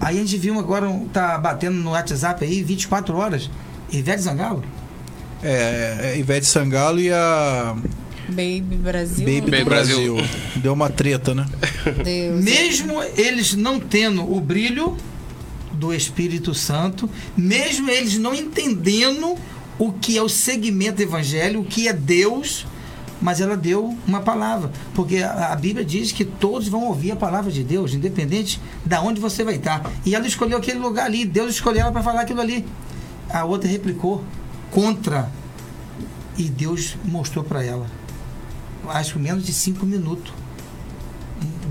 [0.00, 3.50] Aí a gente viu agora, um- tá batendo no WhatsApp aí 24 horas.
[3.92, 4.64] Ivete Zangalo?
[5.42, 7.76] É, é Ivete Sangalo e a
[8.28, 9.24] Baby Brasil.
[9.26, 10.14] Baby, Baby Brasil.
[10.16, 10.36] Brasil.
[10.56, 11.46] Deu uma treta, né?
[12.02, 12.42] Deus.
[12.42, 14.96] Mesmo eles não tendo o brilho
[15.72, 19.36] do Espírito Santo, mesmo eles não entendendo
[19.78, 22.66] o que é o segmento do evangelho, o que é Deus,
[23.24, 27.16] mas ela deu uma palavra, porque a, a Bíblia diz que todos vão ouvir a
[27.16, 29.90] palavra de Deus, independente da onde você vai estar.
[30.04, 32.66] E ela escolheu aquele lugar ali, Deus escolheu ela para falar aquilo ali.
[33.30, 34.22] A outra replicou
[34.70, 35.30] contra
[36.36, 37.86] e Deus mostrou para ela.
[38.88, 40.30] Acho que menos de cinco minutos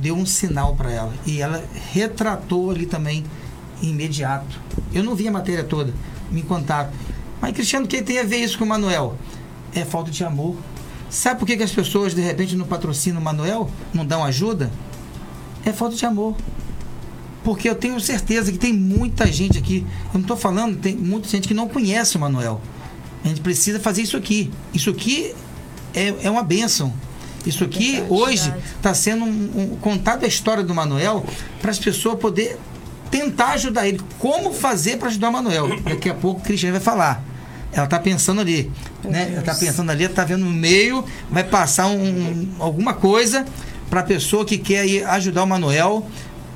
[0.02, 3.24] deu um sinal para ela e ela retratou ali também
[3.80, 4.60] imediato.
[4.92, 5.94] Eu não vi a matéria toda,
[6.32, 6.90] me contaram.
[7.40, 9.16] Mas Cristiano, o que tem a ver isso com o Manuel?
[9.76, 10.56] É falta de amor.
[11.14, 13.70] Sabe por que, que as pessoas de repente não patrocinam o Manuel?
[13.94, 14.72] Não dão ajuda?
[15.64, 16.36] É falta de amor.
[17.44, 19.86] Porque eu tenho certeza que tem muita gente aqui.
[20.06, 22.60] Eu não estou falando, tem muita gente que não conhece o Manuel.
[23.24, 24.50] A gente precisa fazer isso aqui.
[24.74, 25.36] Isso aqui
[25.94, 26.92] é, é uma bênção.
[27.46, 31.24] Isso aqui Verdade, hoje está sendo um, um, contado a história do Manuel
[31.62, 32.58] para as pessoas poder
[33.12, 34.02] tentar ajudar ele.
[34.18, 35.80] Como fazer para ajudar o Manuel?
[35.82, 37.24] Daqui a pouco o Cristiane vai falar.
[37.72, 38.72] Ela está pensando ali,
[39.04, 39.36] né?
[39.40, 43.46] Está pensando ali, está vendo no meio, vai passar um, um- alguma coisa
[43.90, 46.08] para a pessoa que quer ir ajudar o Manuel.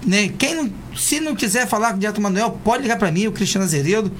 [0.05, 0.29] Né?
[0.38, 3.65] Quem não- se não quiser falar com o Manuel, pode ligar para mim, o Cristiano
[3.65, 4.12] Azeredo.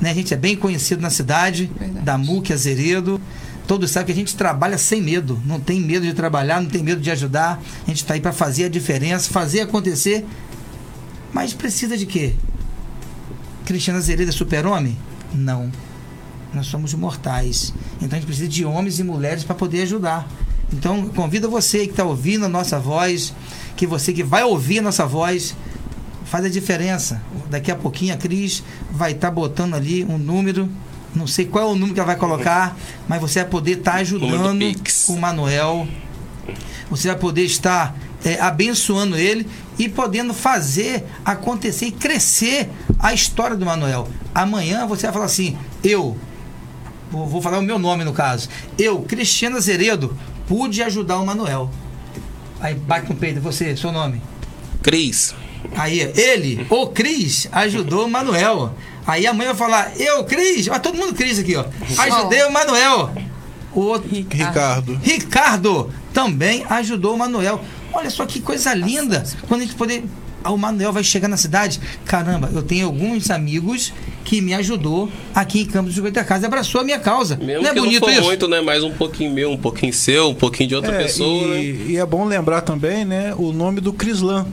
[0.00, 0.10] Né?
[0.10, 2.04] A gente é bem conhecido na cidade, Verdade.
[2.04, 3.20] da MUC Azeredo.
[3.66, 6.82] Todos sabem que a gente trabalha sem medo, não tem medo de trabalhar, não tem
[6.82, 7.62] medo de ajudar.
[7.84, 10.24] A gente está aí para fazer a diferença, fazer acontecer.
[11.32, 12.34] Mas precisa de quê?
[13.64, 14.98] Cristiano Azeredo é super-homem?
[15.32, 15.70] Não.
[16.54, 17.72] Nós somos mortais.
[17.96, 20.28] Então a gente precisa de homens e mulheres para poder ajudar.
[20.72, 23.34] Então convido você que está ouvindo a nossa voz,
[23.76, 25.54] que você que vai ouvir a nossa voz,
[26.24, 27.20] faz a diferença.
[27.50, 30.68] Daqui a pouquinho a Cris vai estar botando ali um número.
[31.14, 32.74] Não sei qual é o número que ela vai colocar,
[33.06, 34.62] mas você vai poder estar do ajudando
[35.08, 35.86] o Manuel.
[36.88, 39.46] Você vai poder estar é, abençoando ele
[39.78, 44.08] e podendo fazer acontecer e crescer a história do Manuel.
[44.34, 46.16] Amanhã você vai falar assim: eu,
[47.12, 48.48] vou, falar o meu nome no caso,
[48.78, 51.70] eu, Cristiano Azeredo, pude ajudar o Manuel.
[52.60, 54.22] Aí bate no peito, você, seu nome.
[54.82, 55.34] Cris.
[55.76, 58.74] Aí, ele, o Cris, ajudou o Manuel.
[59.06, 61.64] Aí a mãe vai falar, eu, Cris, mas todo mundo Cris aqui, ó.
[61.98, 63.12] Ajudei o Manuel.
[63.72, 64.98] O outro, Ricardo.
[65.02, 67.60] Ricardo também ajudou o Manuel.
[67.92, 69.24] Olha só que coisa linda.
[69.48, 70.04] Quando a gente poder.
[70.44, 71.80] Ah, o Manuel vai chegar na cidade.
[72.04, 73.92] Caramba, eu tenho alguns amigos
[74.24, 76.44] que me ajudou aqui em Campos do Goitacazes.
[76.44, 77.36] Abraçou a minha causa.
[77.36, 78.22] Mesmo não é que bonito não isso?
[78.22, 78.60] muito, né?
[78.60, 81.62] Mais um pouquinho meu, um pouquinho seu, um pouquinho de outra É, pessoa, né?
[81.62, 84.46] e, e é bom lembrar também, né, o nome do Crislan.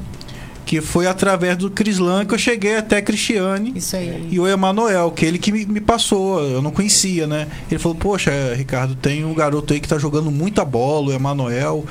[0.66, 3.74] Que foi através do Crislan que eu cheguei até Cristiane.
[3.76, 4.28] Isso aí.
[4.30, 7.48] E o Emanuel, que ele que me, me passou, eu não conhecia, né?
[7.72, 11.84] Ele falou, poxa, Ricardo, tem um garoto aí que tá jogando muita bola, o Emanuel.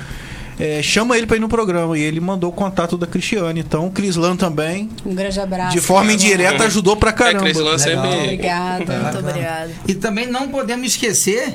[0.61, 1.96] É, chama ele pra ir no programa.
[1.96, 3.61] E ele mandou o contato da Cristiane.
[3.61, 5.72] Então o Crislan também, Um grande abraço.
[5.76, 6.26] de forma Crislan.
[6.26, 7.44] indireta, ajudou pra É, caramba.
[7.44, 7.78] Crislan Legal.
[7.78, 8.22] sempre.
[8.24, 8.76] Obrigada.
[8.78, 9.18] Muito Bacana.
[9.28, 9.70] obrigada.
[9.86, 11.54] E também não podemos esquecer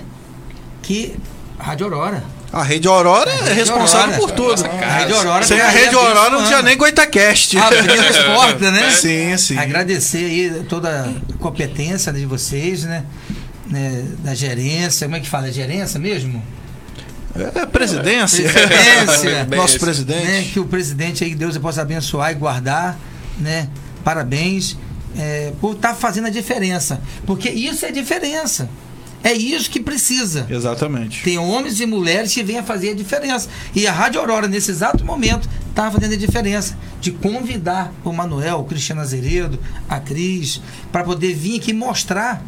[0.82, 1.16] que
[1.60, 2.24] a Rádio Aurora.
[2.52, 4.20] A Rede Aurora é Rede responsável Aurora.
[4.20, 4.50] por tudo.
[4.62, 4.98] Nossa, A.
[5.00, 7.58] Rede Aurora Sem tá a aí Rede Aurora não tinha nem Goitacast.
[7.58, 8.92] Abrindo as portas, né?
[8.92, 9.58] Sim, sim.
[9.58, 10.90] Agradecer aí toda
[11.32, 13.04] a competência de vocês, né?
[13.66, 15.48] Né, Da gerência, como é que fala?
[15.48, 16.44] É gerência mesmo?
[17.36, 18.50] É presidência.
[18.50, 19.46] Presidência.
[19.56, 20.26] Nosso presidente.
[20.26, 20.50] Né?
[20.54, 23.00] Que o presidente aí, Deus possa abençoar e guardar,
[23.40, 23.68] né?
[24.04, 24.78] Parabéns
[25.18, 27.02] é, por estar fazendo a diferença.
[27.26, 28.70] Porque isso é diferença.
[29.24, 30.46] É isso que precisa.
[30.50, 31.24] Exatamente.
[31.24, 33.48] Tem homens e mulheres que vêm a fazer a diferença.
[33.74, 38.60] E a Rádio Aurora, nesse exato momento, está fazendo a diferença de convidar o Manuel,
[38.60, 39.58] o Cristiano Azeredo,
[39.88, 40.62] a Cris,
[40.92, 42.44] para poder vir aqui mostrar.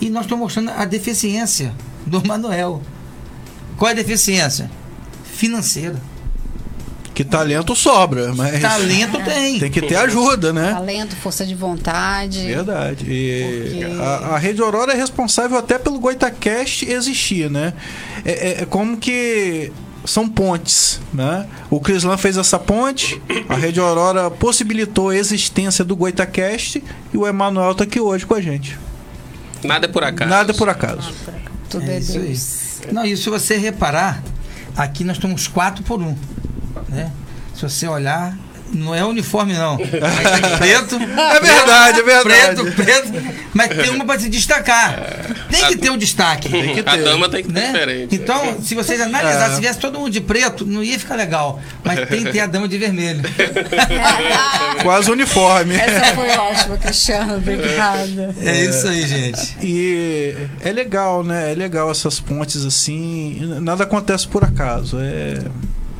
[0.00, 1.74] E nós estamos mostrando a deficiência
[2.06, 2.80] do Manuel.
[3.76, 4.70] Qual é a deficiência?
[5.24, 5.96] Financeira.
[7.12, 9.60] Que talento sobra, mas Talento tem.
[9.60, 10.72] tem que ter ajuda, né?
[10.72, 12.44] Talento, força de vontade.
[12.44, 13.04] Verdade.
[13.08, 17.72] E Porque- a, a Rede Aurora é responsável até pelo Goitacast existir, né?
[18.24, 19.70] É, é- é como que
[20.04, 21.46] são pontes, né?
[21.70, 27.24] O Crislan fez essa ponte, a Rede Aurora possibilitou a existência do Goitacast e o
[27.28, 28.76] Emanuel tá aqui hoje com a gente.
[29.62, 30.28] Nada é por acaso.
[30.30, 31.14] Nada por acaso.
[31.70, 32.36] Tudo É é, isso aí.
[32.92, 34.22] Não, e se você reparar,
[34.76, 36.16] aqui nós estamos quatro por um.
[36.88, 37.10] Né?
[37.54, 38.36] Se você olhar,
[38.72, 39.76] Não é uniforme, não.
[39.76, 39.88] Tem
[40.58, 40.96] preto.
[40.96, 42.22] É verdade, é verdade.
[42.62, 43.12] Preto, preto.
[43.52, 44.98] Mas tem uma pra se destacar.
[45.50, 46.48] Tem que ter um destaque.
[46.48, 47.04] Tem que A ter.
[47.04, 47.66] dama tem que ter Né?
[47.72, 48.14] diferente.
[48.16, 49.54] Então, se vocês analisarem, É.
[49.54, 51.60] se viesse todo mundo de preto, não ia ficar legal.
[51.84, 53.22] Mas tem que ter a dama de vermelho.
[54.82, 55.76] Quase uniforme.
[55.76, 57.36] Essa foi ótima, Cristiano.
[57.36, 58.34] Obrigada.
[58.42, 59.56] É isso aí, gente.
[59.62, 61.52] E é legal, né?
[61.52, 63.38] É legal essas pontes assim.
[63.60, 64.98] Nada acontece por acaso.
[65.00, 65.38] É.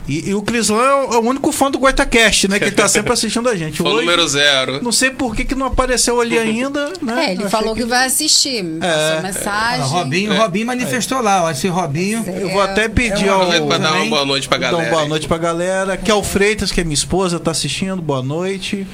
[0.06, 2.58] E, e o Crislan é o- é o único fã do Goitacast, né?
[2.58, 3.80] Que tá sempre assistindo a gente.
[3.82, 4.82] Hoje, número zero.
[4.82, 7.26] Não sei por que, que não apareceu ali ainda, né?
[7.28, 8.64] É, ele falou achei que vai assistir.
[8.82, 9.10] É.
[9.14, 9.80] passou mensagem.
[9.80, 11.44] O Robinho, o Robinho manifestou lá.
[11.44, 12.22] ó, Esse Robinho.
[12.26, 13.46] Eu vou até pedir É ao.
[13.66, 14.88] Pra dar uma boa noite pra Dar galera.
[14.90, 15.96] uma boa noite pra galera.
[15.96, 18.02] Que é o Freitas, que é minha esposa, tá assistindo.
[18.02, 18.86] Boa noite.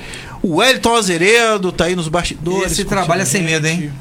[0.43, 2.73] O Wellington Azeredo tá aí nos bastidores.
[2.73, 3.93] Esse trabalha sem medo, hein?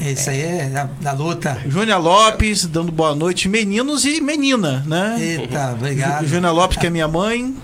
[0.00, 1.60] Isso aí é da, da luta.
[1.66, 3.48] Júnior Lopes dando boa noite.
[3.48, 5.16] Meninos e menina, né?
[5.18, 6.26] Eita, obrigado.
[6.26, 7.54] Júnior Lopes, que é minha mãe.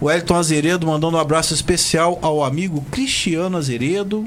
[0.00, 4.26] O Elton Azeredo mandando um abraço especial ao amigo Cristiano Azeredo.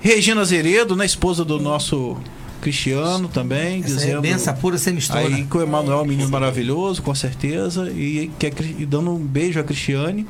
[0.00, 1.06] Regina Azeredo, né?
[1.06, 2.18] Esposa do nosso
[2.60, 3.80] Cristiano também.
[3.80, 5.20] Essa é dizendo benção pura sem mistura.
[5.20, 7.90] aí que o Emanuel é um menino maravilhoso, com certeza.
[7.90, 10.26] E, que é e dando um beijo a Cristiane.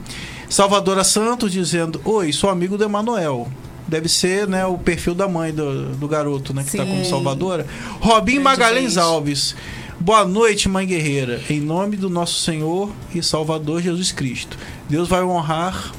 [0.49, 3.49] Salvadora Santos dizendo: Oi, sou amigo do Emanuel.
[3.93, 6.64] Deve ser né, o perfil da mãe do, do garoto, né?
[6.64, 7.11] Que tá como Sim.
[7.11, 7.66] Salvadora.
[8.01, 8.99] Robin Grande Magalhães gente.
[9.03, 9.55] Alves.
[10.01, 11.43] Boa noite, mãe guerreira.
[11.51, 14.57] Em nome do nosso Senhor e Salvador Jesus Cristo.
[14.88, 15.93] Deus vai honrar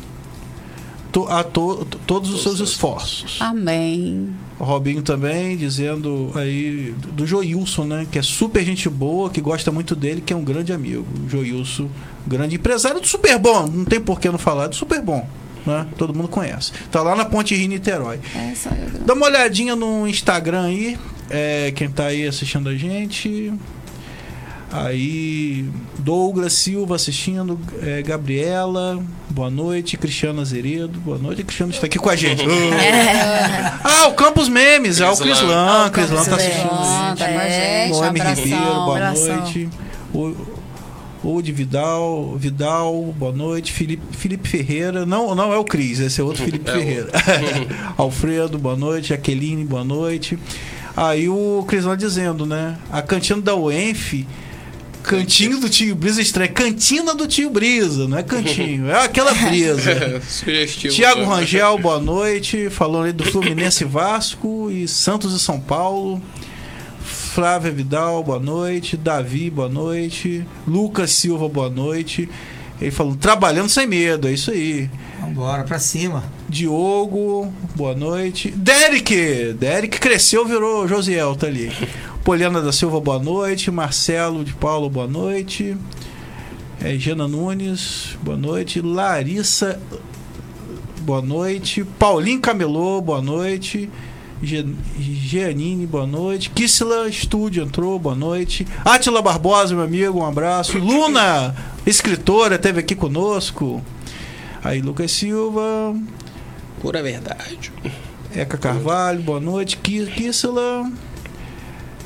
[1.12, 3.38] to- a to- todos os seus esforços.
[3.40, 4.30] Amém.
[4.60, 8.08] O Robinho também dizendo aí do Joilson, né?
[8.12, 11.06] Que é super gente boa, que gosta muito dele, que é um grande amigo.
[11.30, 11.90] Joilson,
[12.26, 13.68] grande empresário do Super Bom.
[13.68, 15.28] Não tem por que não falar do Super Bom.
[15.66, 15.88] Né?
[15.98, 16.72] Todo mundo conhece.
[16.92, 18.20] Tá lá na Ponte Rio Niterói.
[18.52, 19.00] Essa eu...
[19.06, 20.98] Dá uma olhadinha no Instagram aí.
[21.30, 23.54] É, quem tá aí assistindo a gente.
[24.72, 29.00] Aí, Douglas Silva assistindo, é, Gabriela,
[29.30, 32.44] boa noite, Cristiano Azeredo, boa noite, Cristiano está aqui com a gente.
[33.84, 35.36] ah, o Campos Memes, é o Crislan.
[35.36, 37.20] Crislan, Ah, o Crislan tá assistindo a Memes.
[37.20, 37.30] gente.
[37.30, 37.92] Com a gente.
[37.92, 38.20] Noemi.
[38.20, 39.38] Ribeiro, boa abração.
[39.38, 39.70] noite.
[40.12, 40.36] O,
[41.24, 43.72] o de Vidal, Vidal, boa noite.
[43.72, 47.12] Felipe, Felipe Ferreira, não, não é o Cris, esse é outro Felipe É Ferreira.
[47.98, 49.10] Alfredo, boa noite.
[49.10, 50.38] Jaqueline, boa noite.
[50.96, 52.78] Aí o Crislan dizendo, né?
[52.92, 54.26] A cantina da UENF.
[55.02, 56.54] Cantinho do tio Brisa estranho.
[56.54, 60.22] Cantina do tio Brisa, não é cantinho, é aquela brisa.
[60.22, 60.94] Sugestivo.
[60.94, 62.70] Tiago Rangel, boa noite.
[62.70, 66.22] Falando aí do Fluminense Vasco e Santos e São Paulo.
[67.34, 68.96] Flávia Vidal, boa noite.
[68.96, 70.46] Davi, boa noite.
[70.68, 72.30] Lucas Silva, boa noite.
[72.80, 74.88] Ele falou, trabalhando sem medo, é isso aí.
[75.20, 76.24] Vambora, pra cima.
[76.48, 78.52] Diogo, boa noite.
[78.52, 79.54] Derek!
[79.54, 81.72] Derek cresceu, virou Josiel, tá ali.
[82.24, 83.72] Poliana da Silva, boa noite.
[83.72, 85.76] Marcelo de Paulo, boa noite.
[86.84, 88.80] É, Jana Nunes, boa noite.
[88.80, 89.82] Larissa,
[91.02, 91.84] boa noite.
[91.98, 93.90] Paulinho Camelô, boa noite.
[94.44, 96.50] Gianine, boa noite.
[96.50, 98.68] Kissila Estúdio entrou, boa noite.
[98.84, 100.78] Atila Barbosa, meu amigo, um abraço.
[100.78, 103.82] Luna, escritora, esteve aqui conosco.
[104.64, 105.96] Aí, Lucas Silva,
[106.82, 107.72] Pura verdade.
[108.36, 109.78] Eca Carvalho, boa noite.
[109.78, 110.92] Ki- Kissila.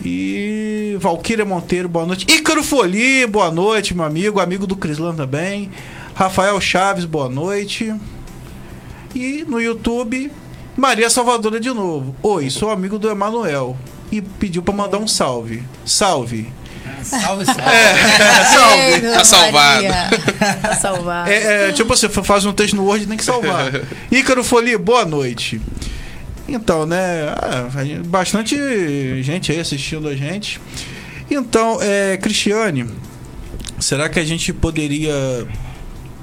[0.05, 2.27] E Valquíria Monteiro, boa noite.
[2.31, 5.71] Ícaro Foli, boa noite, meu amigo, amigo do Crislan também.
[6.13, 7.93] Rafael Chaves, boa noite.
[9.15, 10.31] E no YouTube,
[10.77, 12.15] Maria Salvadora de novo.
[12.21, 13.75] Oi, sou amigo do Emanuel.
[14.11, 15.63] E pediu pra mandar um salve.
[15.83, 16.53] Salve.
[17.03, 17.61] Salve, salve.
[18.53, 18.79] salve.
[18.79, 19.85] Ei, dona Tá salvado.
[20.61, 21.27] Pra salvar.
[21.27, 23.71] É, é, tipo, você faz um texto no Word tem que salvar.
[24.11, 25.59] Ícaro Folia, boa noite.
[26.47, 27.27] Então, né?
[27.35, 27.69] ah,
[28.05, 28.55] bastante
[29.23, 30.61] gente aí assistindo a gente.
[31.29, 32.87] Então, é, Cristiane,
[33.79, 35.47] será que a gente poderia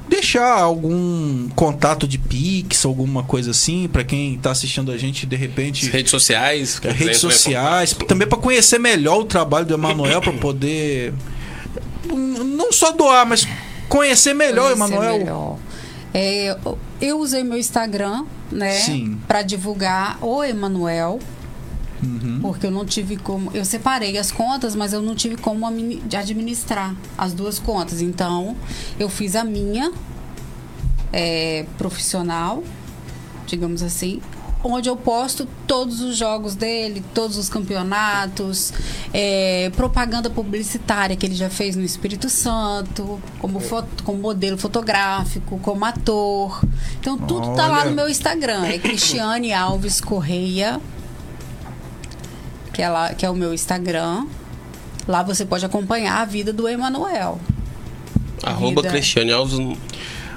[0.08, 5.36] deixar algum contato de Pix, alguma coisa assim, pra quem tá assistindo a gente de
[5.36, 5.88] repente?
[5.88, 6.80] Redes sociais.
[6.80, 11.14] que redes em sociais, também para conhecer melhor o trabalho do Emanuel, para poder
[12.08, 13.46] não só doar, mas
[13.88, 15.18] conhecer melhor o Conhecer Emanuel.
[15.18, 15.58] melhor.
[16.12, 16.56] É,
[17.00, 19.16] eu- usei meu Instagram, né, Sim.
[19.28, 21.20] para divulgar o Emanuel,
[22.02, 22.40] Uhum.
[22.42, 26.94] porque eu não tive como, eu separei as contas, mas eu não tive como administrar
[27.16, 28.00] as duas contas.
[28.00, 28.56] Então,
[28.98, 29.92] eu fiz a minha
[31.14, 32.64] é, profissional,
[33.46, 34.20] digamos assim,
[34.64, 38.72] onde eu posto todos os jogos dele, todos os campeonatos,
[39.12, 45.58] é, propaganda publicitária que ele já fez no Espírito Santo, como, foto, como modelo fotográfico,
[45.60, 46.64] como ator.
[46.98, 47.90] Então tudo tá lá Olha.
[47.90, 48.66] no meu Instagram.
[48.66, 50.80] É Cristiane Alves Correia,
[52.72, 54.26] que é, lá, que é o meu Instagram.
[55.06, 57.38] Lá você pode acompanhar a vida do Emanuel.
[58.42, 58.92] Arroba Vida.
[58.92, 59.58] Cristiane Alves.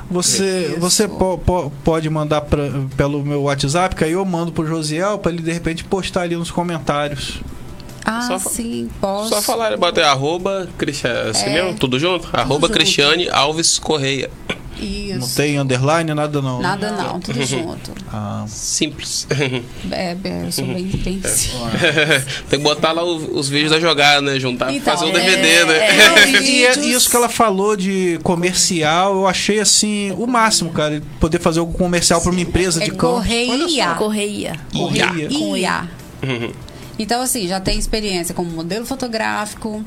[0.10, 0.80] Você, Isso.
[0.80, 2.64] você po- po- pode mandar pra,
[2.96, 6.36] pelo meu WhatsApp, que aí eu mando pro Josiel pra ele de repente postar ali
[6.36, 7.42] nos comentários.
[8.10, 9.30] Ah, Só sim, posso.
[9.30, 11.54] Só falar, bater arroba, Cristiane, assim É.
[11.62, 11.74] mesmo?
[11.78, 12.30] Tudo junto?
[12.32, 12.72] arroba junto.
[12.80, 14.30] Cristiane Alves Correia.
[14.80, 15.20] Isso.
[15.20, 16.62] Não tem underline, nada não.
[16.62, 17.92] Nada não, tudo junto.
[18.14, 19.28] Ah, Simples.
[19.92, 21.20] É, é, eu sou bem, bem
[22.50, 24.40] Tem que botar lá o- os vídeos da jogada, né?
[24.40, 25.78] Juntar Então, fazer um é- DVD, né?
[25.78, 25.98] é.
[25.98, 31.02] Não, e, e isso que ela falou de comercial, eu achei assim o máximo, cara.
[31.20, 33.16] Poder fazer algum comercial pra uma empresa É de campo.
[33.16, 33.96] correia.
[33.96, 34.56] Correia.
[34.72, 35.30] Correia.
[35.30, 35.68] Com I.
[37.00, 39.84] Então, assim, já tem experiência como modelo fotográfico,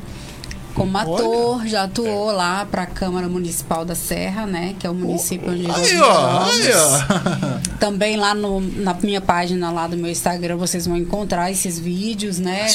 [0.74, 4.74] como ator, já atuou lá para a Câmara Municipal da Serra, né?
[4.78, 7.76] Que é o município onde Aí, eu ó, aí, ó.
[7.80, 12.38] Também lá no- na minha página lá do meu Instagram vocês vão encontrar esses vídeos,
[12.38, 12.68] né?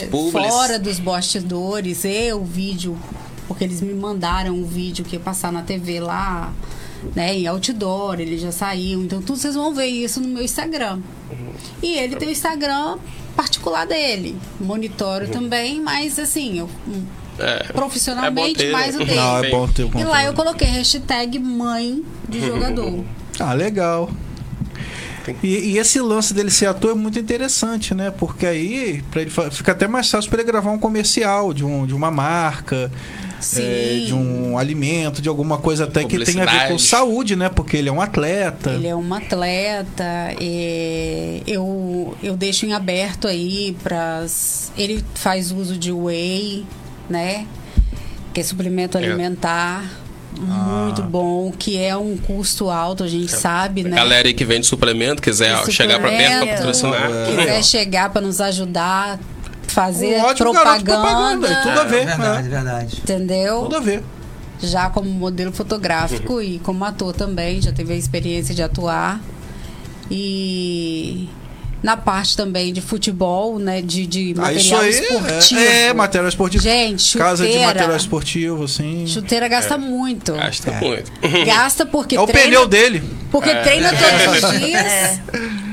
[0.51, 2.97] Fora dos bastidores, eu vídeo,
[3.47, 6.51] porque eles me mandaram um vídeo que ia passar na TV lá,
[7.15, 7.33] né?
[7.33, 9.01] Em outdoor, ele já saiu.
[9.03, 10.99] Então tudo vocês vão ver isso no meu Instagram.
[11.81, 12.97] E ele tem o Instagram
[13.35, 14.37] particular dele.
[14.59, 16.69] Monitoro também, mas assim, eu
[17.37, 17.63] É.
[17.73, 19.05] profissionalmente É ter, mais o né?
[19.05, 19.19] dele.
[19.19, 23.03] Não, é bom ter o E lá eu coloquei hashtag mãe de jogador.
[23.39, 24.09] Ah, legal.
[25.41, 28.11] E, e esse lance dele ser ator é muito interessante, né?
[28.11, 31.85] Porque aí pra ele fica até mais fácil para ele gravar um comercial de, um,
[31.85, 32.91] de uma marca.
[33.57, 37.49] É, de um alimento, de alguma coisa até que tenha a ver com saúde, né?
[37.49, 38.71] Porque ele é um atleta.
[38.71, 40.03] Ele é um atleta,
[40.39, 44.25] é, eu, eu deixo em aberto aí para.
[44.77, 46.65] Ele faz uso de whey,
[47.09, 47.45] né?
[48.33, 49.03] Que é suplemento É.
[49.03, 49.83] alimentar.
[50.37, 53.95] Muito bom, que é um custo alto, a gente sabe, né?
[53.95, 57.09] Galera aí que vende suplemento, quiser De chegar pra perto pra suplemento, patrocinar.
[57.29, 59.17] Quiser chegar para nos ajudar,
[59.75, 62.05] fazer Um propaganda, propaganda, tudo a ver.
[62.05, 62.55] verdade, né?
[62.55, 62.97] verdade.
[63.03, 63.59] entendeu?
[63.63, 64.03] Tudo a ver.
[64.61, 69.19] já como modelo fotográfico e como ator também, já teve a experiência de atuar.
[70.09, 71.27] E
[71.83, 75.59] na parte também de futebol, né, de, de Ah, isso material aí esportivo.
[75.59, 76.63] é, é material esportivo.
[76.63, 77.67] Gente, Casa de chuteira.
[77.73, 79.05] material esportivo, assim.
[79.07, 80.33] Chuteira gasta muito.
[80.33, 80.79] Gasta É.
[80.79, 81.11] muito.
[81.45, 83.03] Gasta porque É o treina, pneu dele.
[83.31, 83.61] porque É.
[83.61, 85.19] treina todos os dias.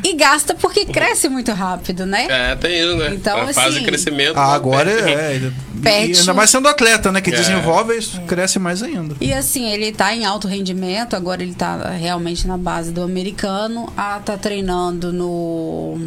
[0.05, 2.27] E gasta porque cresce muito rápido, né?
[2.29, 3.11] É, tem isso, né?
[3.15, 4.37] Então, a fase assim, de crescimento.
[4.37, 4.55] Ah, né?
[4.55, 5.37] agora é.
[5.37, 5.51] é
[5.83, 6.19] Pet.
[6.21, 7.21] ainda mais sendo atleta, né?
[7.21, 7.37] Que É.
[7.37, 9.15] desenvolve, isso cresce mais ainda.
[9.21, 13.93] E assim, ele tá em alto rendimento, agora ele tá realmente na base do americano.
[13.97, 15.99] Ah, tá treinando no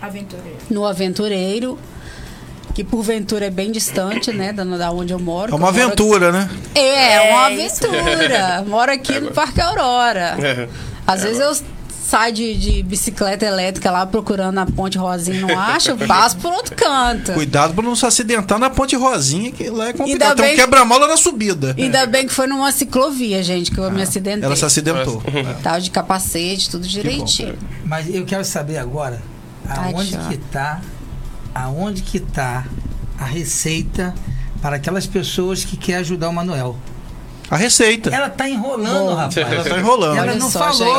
[0.00, 0.58] Aventureiro.
[0.70, 1.78] no Aventureiro,
[2.74, 5.52] que porventura é bem distante, né, da, da onde eu moro.
[5.52, 6.48] É uma aventura, né?
[6.70, 8.64] aqui- É, uma É aventura.
[8.66, 10.36] Moro aqui no Parque Aurora.
[10.42, 10.68] É.
[11.04, 11.52] Às vezes eu
[12.02, 16.36] saio de, de bicicleta elétrica lá procurando a ponte Rosinha e não acho, eu passo
[16.36, 17.32] por outro canto.
[17.32, 20.36] Cuidado pra não se acidentar na ponte Rosinha, que lá é Ainda complicado.
[20.36, 21.74] Tem um quebra-mola na subida.
[21.78, 24.42] Ainda bem que foi numa ciclovia, gente, que eu me acidentei.
[24.42, 25.22] Ah, Ela se acidentou.
[25.62, 27.56] Tava de capacete, tudo direitinho.
[27.84, 29.22] Mas eu quero saber agora
[29.68, 30.28] aonde Tchau.
[30.28, 30.80] que tá,
[31.54, 32.66] aonde que tá
[33.18, 34.14] a receita
[34.60, 36.76] para aquelas pessoas que querem ajudar o Manuel.
[37.52, 38.08] A receita.
[38.08, 39.14] Ela tá enrolando, Bom.
[39.14, 39.36] rapaz.
[39.36, 40.16] Ela tá enrolando.
[40.16, 40.96] Ela Olha não só, falou.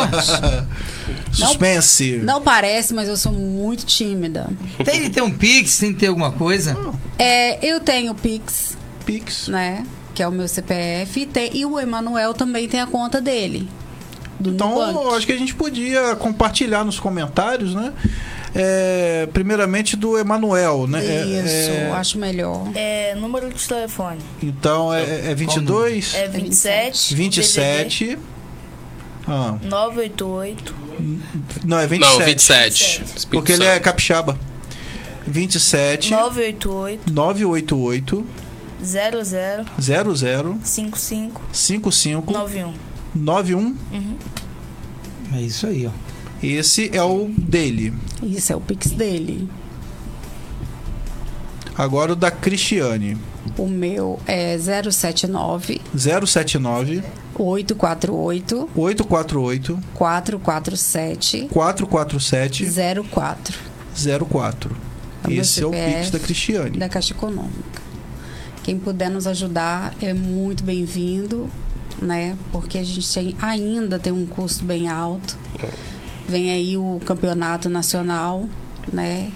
[1.33, 2.17] Suspense.
[2.17, 4.47] Não parece, mas eu sou muito tímida.
[4.85, 6.77] Tem que ter um Pix, tem que ter alguma coisa.
[7.17, 9.47] É, eu tenho Pix, Pix.
[9.47, 9.83] né?
[10.13, 11.21] Que é o meu CPF.
[11.21, 13.67] E, tem, e o Emanuel também tem a conta dele.
[14.39, 17.91] Do Então, acho que a gente podia compartilhar nos comentários, né?
[18.55, 21.03] É, primeiramente do Emanuel, né?
[21.03, 22.67] É- Isso, é- acho melhor.
[22.75, 24.19] É, número de telefone.
[24.41, 27.15] então, é, é 22, É 27.
[27.15, 28.19] 27.
[29.27, 30.75] Ah, 988.
[31.65, 32.19] não, é 27.
[32.19, 33.03] Não, 27.
[33.03, 34.37] Espírito Porque ele é capixaba.
[35.25, 38.25] 27 988 988
[38.83, 39.23] 00
[39.79, 42.73] 00 55 55 91.
[43.15, 43.75] 91.
[45.33, 46.12] É isso aí, ó.
[46.43, 47.93] Esse é o dele.
[48.21, 49.49] Isso é o Pix dele.
[51.75, 53.17] Agora o da Cristiane.
[53.57, 57.03] O meu é 079 079
[57.37, 62.65] 848 848 447 447
[63.09, 63.59] 04
[64.29, 64.75] 04.
[65.29, 66.77] É Esse é o CPF Pix da Cristiane.
[66.77, 67.81] da Caixa Econômica.
[68.63, 71.49] Quem puder nos ajudar é muito bem-vindo,
[72.01, 72.37] né?
[72.51, 75.37] Porque a gente tem- ainda tem um custo bem alto.
[76.28, 78.47] Vem aí o campeonato nacional,
[78.91, 79.32] né?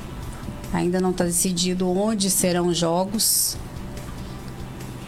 [0.74, 3.58] Ainda não está decidido onde serão os jogos.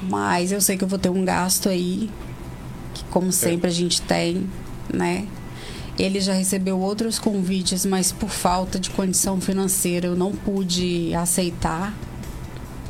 [0.10, 2.10] Mas eu sei que eu vou ter um gasto aí,
[2.94, 4.50] que como sempre a gente tem,
[4.94, 5.28] né?
[5.98, 11.94] Ele já recebeu outros convites, mas por falta de condição financeira eu não pude aceitar.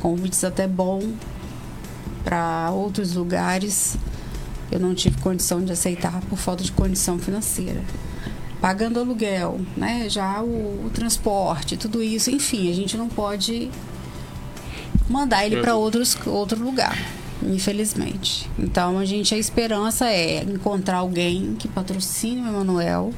[0.00, 1.12] Convites até bom
[2.24, 3.96] para outros lugares,
[4.70, 7.82] Eu não tive condição de aceitar por falta de condição financeira.
[8.60, 10.08] Pagando aluguel, né?
[10.08, 13.70] Já o, o transporte, tudo isso, enfim, a gente não pode
[15.08, 16.96] mandar ele para outros outro lugar,
[17.42, 18.48] infelizmente.
[18.58, 23.12] Então a gente a esperança é encontrar alguém que patrocine o Emanuel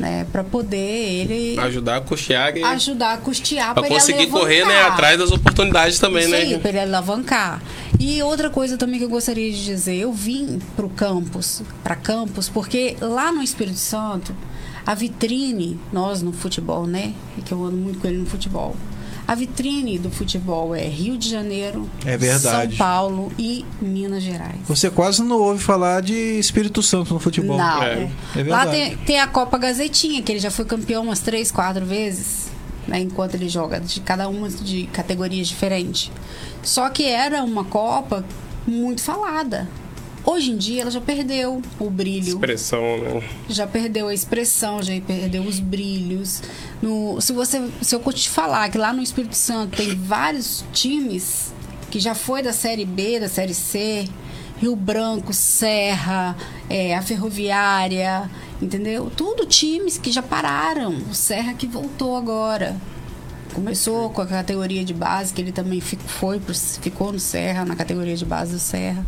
[0.00, 4.80] né, para poder ele Ajudar a custear e ajudar a custear para conseguir correr, né,
[4.82, 6.38] atrás das oportunidades também, Isso né?
[6.38, 7.62] aí, para ele alavancar.
[7.98, 12.48] E outra coisa também que eu gostaria de dizer, eu vim pro campus, para campus,
[12.48, 14.34] porque lá no Espírito Santo,
[14.86, 17.12] a vitrine, nós no futebol, né?
[17.36, 18.74] E que eu ando muito com ele no futebol.
[19.30, 22.76] A vitrine do futebol é Rio de Janeiro, É verdade.
[22.76, 24.56] São Paulo e Minas Gerais.
[24.66, 27.56] Você quase não ouve falar de Espírito Santo no futebol.
[27.56, 27.80] Não.
[27.80, 28.10] É.
[28.34, 28.70] É Lá verdade.
[28.72, 32.50] tem, tem a Copa Gazetinha, que ele já foi campeão umas três, quatro vezes,
[32.88, 36.10] né, enquanto ele joga, de cada uma de categorias diferentes.
[36.60, 38.24] Só que era uma Copa
[38.66, 39.68] muito falada.
[40.24, 43.22] Hoje em dia ela já perdeu o brilho, Expressão, né?
[43.48, 46.42] já perdeu a expressão, já perdeu os brilhos.
[46.82, 51.52] No, se você, se eu te falar que lá no Espírito Santo tem vários times
[51.90, 54.06] que já foi da série B, da série C,
[54.58, 56.36] Rio Branco, Serra,
[56.68, 59.10] é, a Ferroviária, entendeu?
[59.16, 60.94] Tudo times que já pararam.
[61.10, 62.76] O Serra que voltou agora.
[63.54, 66.40] Começou com a categoria de base, que ele também foi
[66.80, 69.04] ficou no Serra, na categoria de base do Serra.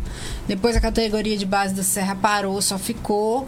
[0.47, 3.47] Depois a categoria de base do Serra parou, só ficou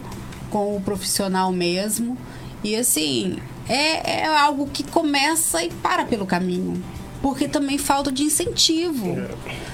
[0.49, 2.17] com o profissional mesmo.
[2.63, 3.37] E assim,
[3.67, 6.81] é, é algo que começa e para pelo caminho.
[7.21, 9.17] Porque também falta de incentivo.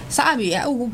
[0.09, 0.53] Sabe?
[0.53, 0.91] É o-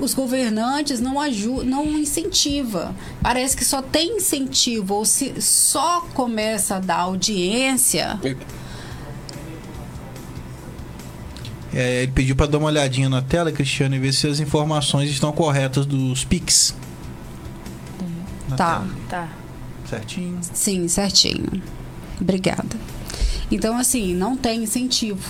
[0.00, 2.94] os governantes não ajudam, não incentiva.
[3.22, 8.18] Parece que só tem incentivo, ou se só começa a dar audiência.
[11.78, 15.10] É, ele pediu para dar uma olhadinha na tela, Cristiano, e ver se as informações
[15.10, 16.74] estão corretas dos Pix.
[18.48, 18.78] Na Tá.
[18.78, 18.88] tela.
[19.10, 19.28] Tá.
[19.86, 20.38] Certinho.
[20.54, 21.62] Sim, certinho.
[22.18, 22.64] Obrigada.
[23.50, 25.20] Então, assim, não tem incentivo.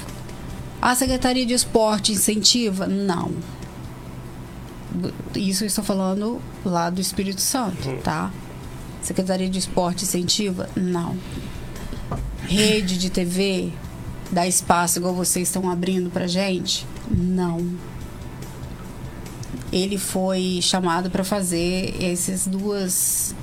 [0.81, 2.87] A Secretaria de Esporte incentiva?
[2.87, 3.33] Não.
[5.35, 8.33] Isso eu estou falando lá do Espírito Santo, tá?
[9.03, 10.69] Secretaria de Esporte incentiva?
[10.77, 11.17] Não.
[12.47, 13.73] Rede de TV
[14.31, 16.87] dá espaço igual vocês estão abrindo pra gente?
[17.11, 17.67] Não.
[19.73, 23.35] Ele foi chamado para fazer essas duas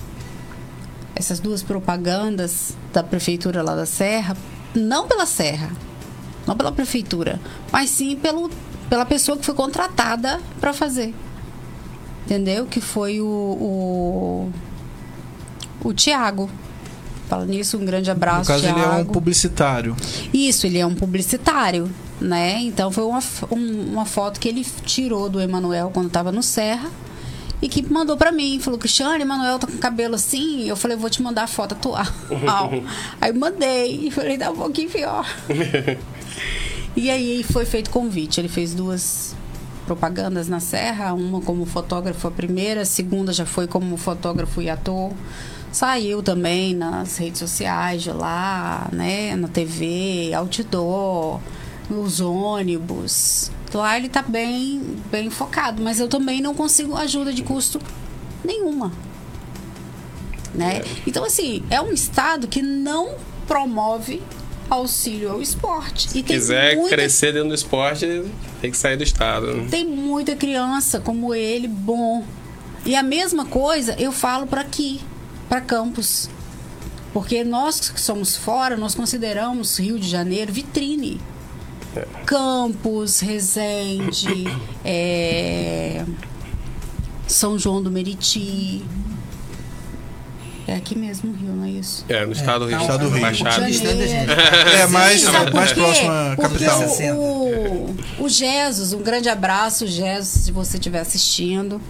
[1.16, 4.36] essas duas propagandas da prefeitura lá da Serra,
[4.74, 5.72] não pela Serra,
[6.48, 7.40] não pela prefeitura,
[7.72, 8.50] mas sim pelo,
[8.90, 11.14] pela pessoa que foi contratada para fazer.
[12.26, 12.66] Entendeu?
[12.66, 14.52] Que foi o, o,
[15.84, 16.50] o Tiago.
[17.34, 19.12] Falando nisso, um grande abraço, No caso, ele é um Thiago.
[19.12, 19.96] publicitário.
[20.32, 21.90] Isso, ele é um publicitário,
[22.22, 22.60] né?
[22.62, 23.20] Então foi uma,
[23.52, 26.90] um- uma foto que ele tirou do Emanuel quando estava no Serra
[27.60, 28.60] e que mandou pra mim.
[28.60, 30.68] Falou, Cristiane, Emanuel tá com cabelo assim.
[30.68, 32.06] Eu falei, vou te mandar a foto atual.
[33.20, 35.26] aí mandei e falei, dá um pouquinho pior.
[36.96, 38.40] e aí foi feito convite.
[38.40, 39.36] Ele fez duas
[39.88, 44.70] propagandas na Serra, uma como fotógrafo a primeira, a segunda já foi como fotógrafo e
[44.70, 45.12] ator.
[45.74, 51.42] Saiu também nas redes sociais de lá, né, na TV, outdoor,
[51.90, 53.52] nos ônibus.
[53.74, 57.82] Lá ele tá bem, bem focado, mas eu também não consigo ajuda de custo
[58.46, 58.92] nenhuma.
[60.54, 60.84] Né?
[61.08, 63.16] Então, assim, é um estado que não
[63.48, 64.22] promove
[64.70, 66.08] auxílio ao esporte.
[66.10, 68.24] E Se quiser muita crescer dentro do esporte,
[68.62, 69.54] tem que sair do estado.
[69.56, 69.68] né?
[69.72, 72.24] tem muita criança como ele bom.
[72.86, 75.02] E a mesma coisa eu falo para aqui,
[75.50, 76.30] para Campos.
[77.14, 81.22] Porque nós que somos fora, nós consideramos Rio de Janeiro vitrine.
[82.26, 84.48] Campos, Resende,
[84.84, 86.04] é,
[87.28, 88.84] São João do Meriti.
[90.66, 92.06] É aqui mesmo o Rio, não é isso?
[92.08, 92.82] É, no estado do Rio.
[92.82, 93.26] Estado do Rio.
[93.26, 95.24] É mais,
[95.54, 97.16] mais próximo à Porque capital.
[97.16, 101.82] O, o, o Jesus, um grande abraço, Jesus, se você estiver assistindo.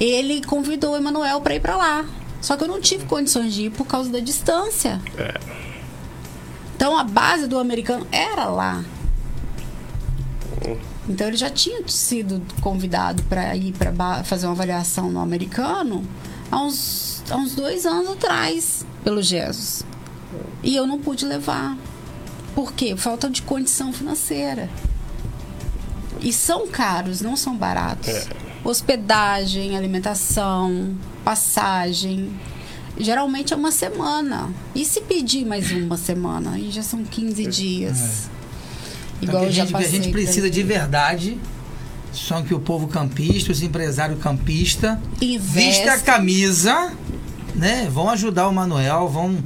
[0.00, 2.04] Ele convidou o Emanuel para ir para lá.
[2.46, 5.02] Só que eu não tive condições de ir por causa da distância.
[5.18, 5.40] É.
[6.76, 8.84] Então a base do americano era lá.
[11.08, 16.04] Então ele já tinha sido convidado para ir para fazer uma avaliação no americano
[16.48, 19.84] há uns, há uns dois anos atrás, pelo Jesus.
[20.62, 21.76] E eu não pude levar.
[22.54, 22.96] Por quê?
[22.96, 24.70] Falta de condição financeira.
[26.20, 28.06] E são caros, não são baratos.
[28.06, 28.28] É.
[28.62, 32.30] Hospedagem, alimentação, passagem.
[32.96, 34.48] Geralmente é uma semana.
[34.76, 36.52] E se pedir mais uma semana?
[36.52, 38.30] Aí já são 15 dias.
[39.20, 41.38] Então, Igual eu a, gente, a gente precisa de verdade
[42.12, 45.80] Só que o povo campista, os empresários campistas, Investe.
[45.80, 46.92] vista a camisa,
[47.56, 47.88] né?
[47.90, 49.36] Vão ajudar o Manuel, vão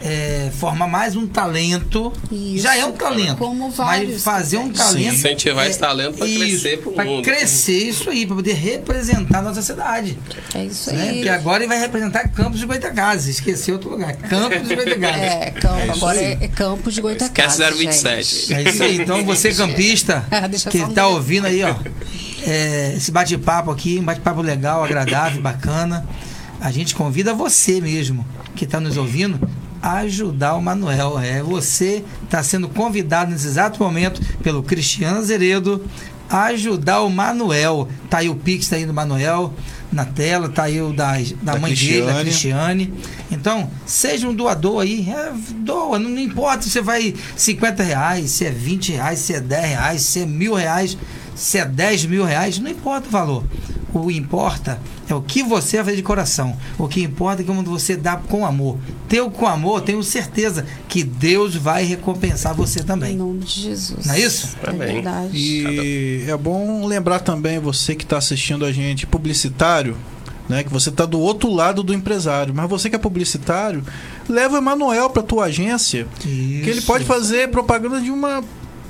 [0.00, 2.12] é, formar mais um talento.
[2.30, 2.62] Isso.
[2.62, 3.36] Já é um talento.
[3.36, 5.14] Como mas vários fazer um talento.
[5.14, 7.24] Incentivar esse talento isso, crescer pro pra mundo.
[7.24, 10.16] crescer isso aí, pra poder representar a nossa cidade.
[10.54, 11.02] É isso Né?
[11.02, 11.14] aí.
[11.14, 13.36] Porque agora ele vai representar Campos de Goitacazes.
[13.36, 14.14] Esqueci outro lugar.
[14.16, 15.20] Campos de Goitacazes.
[15.22, 16.24] É, campo, isso agora aí.
[16.26, 17.58] é, é Campos de Goitacazes.
[17.58, 17.86] Esquece gente.
[17.86, 18.54] 027.
[18.54, 18.96] É isso aí.
[19.00, 21.12] Então você campista Deixa que um tá detalhe.
[21.14, 21.74] ouvindo aí, ó,
[22.46, 26.06] é, esse bate-papo aqui, um bate-papo legal, agradável, bacana.
[26.60, 28.24] A gente convida você mesmo
[28.54, 29.38] que está nos ouvindo
[29.82, 31.18] ajudar o Manuel.
[31.18, 35.84] É você está sendo convidado nesse exato momento pelo Cristiano Azeredo
[36.28, 37.88] a ajudar o Manuel.
[38.10, 39.54] Tá aí o Pix tá aí do Manuel
[39.90, 41.12] na tela, tá aí o da,
[41.42, 42.86] da, Da mãe dele, da Cristiane.
[42.86, 42.94] Cristiane.
[43.30, 48.30] Então, seja um doador aí, é, doa, não, não importa se você vai 50 reais,
[48.30, 50.98] se é 20 reais, se é 10 reais, se é mil reais,
[51.34, 53.44] se é 10 mil reais, não importa o valor.
[53.92, 54.78] O que importa
[55.08, 56.56] é o que você vai fazer de coração.
[56.78, 58.78] O que importa é como você dá com amor.
[59.08, 63.16] Teu com amor, tenho certeza que Deus vai recompensar você Em também.
[63.16, 64.04] nome de Jesus.
[64.06, 64.56] Não é isso?
[64.62, 64.94] É Amém.
[64.94, 65.30] verdade.
[65.34, 69.96] E é bom lembrar também você que está assistindo a gente, publicitário,
[70.48, 73.82] né, que você está do outro lado do empresário, mas você que é publicitário,
[74.28, 76.86] leva o Emanuel para tua agência, que ele Isso.
[76.86, 78.42] pode fazer propaganda de uma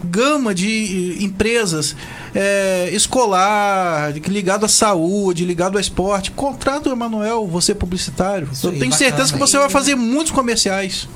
[0.05, 1.94] gama de eh, empresas
[2.34, 6.30] é, escolar, ligado à saúde, ligado ao esporte.
[6.30, 8.49] Contrata o Emanuel, você publicitário.
[8.53, 9.11] Isso Eu aí, tenho bacana.
[9.11, 11.09] certeza que você vai fazer muitos comerciais.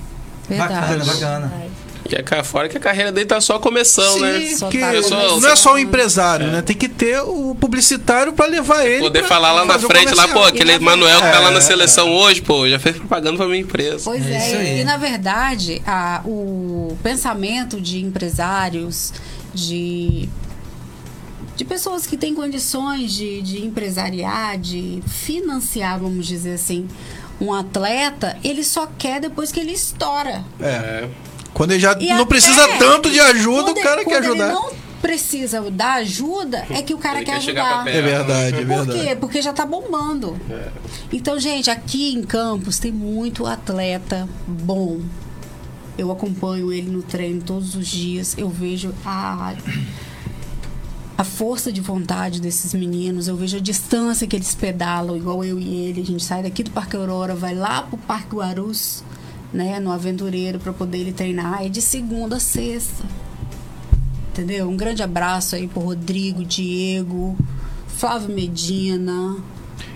[0.49, 1.11] Bacana, Verdade.
[1.11, 1.53] bacana.
[1.82, 1.82] Que
[2.17, 4.55] é cá fora que a carreira dele tá só começando, né?
[4.57, 5.41] Só que tá começando.
[5.41, 6.63] não é só o empresário, né?
[6.63, 9.01] Tem que ter o publicitário para levar ele.
[9.03, 11.61] Poder pra falar lá na frente, lá, pô, aquele Manuel que tá lá na É.
[11.61, 14.01] seleção hoje, pô, já fez propaganda pra minha empresa.
[14.05, 19.13] Pois É é, e na verdade, a- o pensamento de empresários,
[19.55, 20.29] de,
[21.57, 26.89] de pessoas que têm condições de, de empresariar, de financiar, vamos dizer assim,
[27.41, 30.45] um atleta, ele só quer depois que ele estoura.
[30.61, 31.09] É.
[31.55, 34.45] Quando ele já E não precisa tanto de ajuda, o cara ele- quer quando ajudar.
[34.47, 34.71] Ele não
[35.03, 37.87] precisa da ajuda, é que o cara Ele quer quer ajudar.
[37.89, 39.01] É verdade, é Por verdade.
[39.09, 39.17] quê?
[39.17, 40.37] Porque já tá bombando.
[41.13, 45.01] Então, gente, aqui em Campos tem muito atleta bom.
[45.99, 48.35] Eu acompanho ele no treino todos os dias.
[48.39, 49.55] Eu vejo a,
[51.19, 53.29] a força de vontade desses meninos.
[53.29, 56.01] Eu vejo a distância que eles pedalam, igual eu e ele.
[56.01, 59.05] A gente sai daqui do Parque Aurora, vai lá pro Parque Guarus,
[59.53, 61.65] né, no Aventureiro, para poder ele treinar.
[61.65, 63.05] É de segunda a sexta.
[64.31, 64.69] Entendeu?
[64.69, 67.37] Um grande abraço aí pro Rodrigo, Diego,
[67.87, 69.37] Flávio Medina.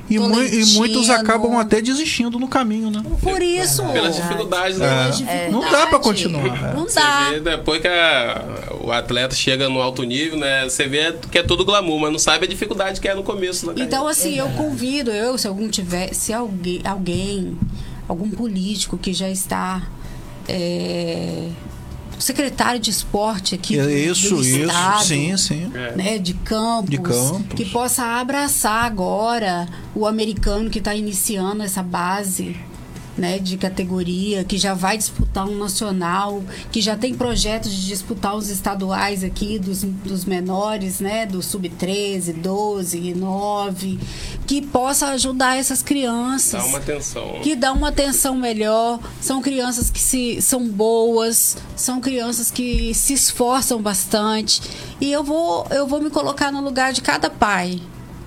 [0.08, 3.02] E, mui- e muitos acabam até desistindo no caminho, né?
[3.20, 3.82] Por isso.
[3.86, 4.86] Pelas dificuldades, né?
[4.88, 5.10] Pelas É.
[5.18, 5.52] dificuldades.
[5.52, 6.74] Não dá pra continuar, é.
[6.74, 7.30] Não Você dá.
[7.30, 8.44] vê depois que a-
[8.84, 10.62] o atleta chega no alto nível, né?
[10.68, 13.66] Você vê que é tudo glamour, mas não sabe a dificuldade que é no começo.
[13.72, 14.10] Então, carreira.
[14.10, 17.58] assim, eu convido, eu, se algum tiver, se alguém, alguém
[18.08, 19.82] algum político que já está
[20.48, 21.48] é,
[22.18, 24.58] secretário de esporte aqui do, Isso, do isso.
[24.60, 25.72] estado, Sim, sim.
[25.96, 27.54] né, de campos, De Campos.
[27.54, 32.56] que possa abraçar agora o americano que está iniciando essa base.
[33.16, 38.36] Né, de categoria, que já vai disputar um nacional, que já tem projetos de disputar
[38.36, 43.98] os estaduais aqui dos, dos menores, né, do sub-13, 12 e 9,
[44.46, 47.40] que possa ajudar essas crianças Dá uma atenção.
[47.42, 49.00] que dão uma atenção melhor.
[49.18, 54.60] São crianças que se, são boas, são crianças que se esforçam bastante.
[55.00, 57.80] E eu vou, eu vou me colocar no lugar de cada pai.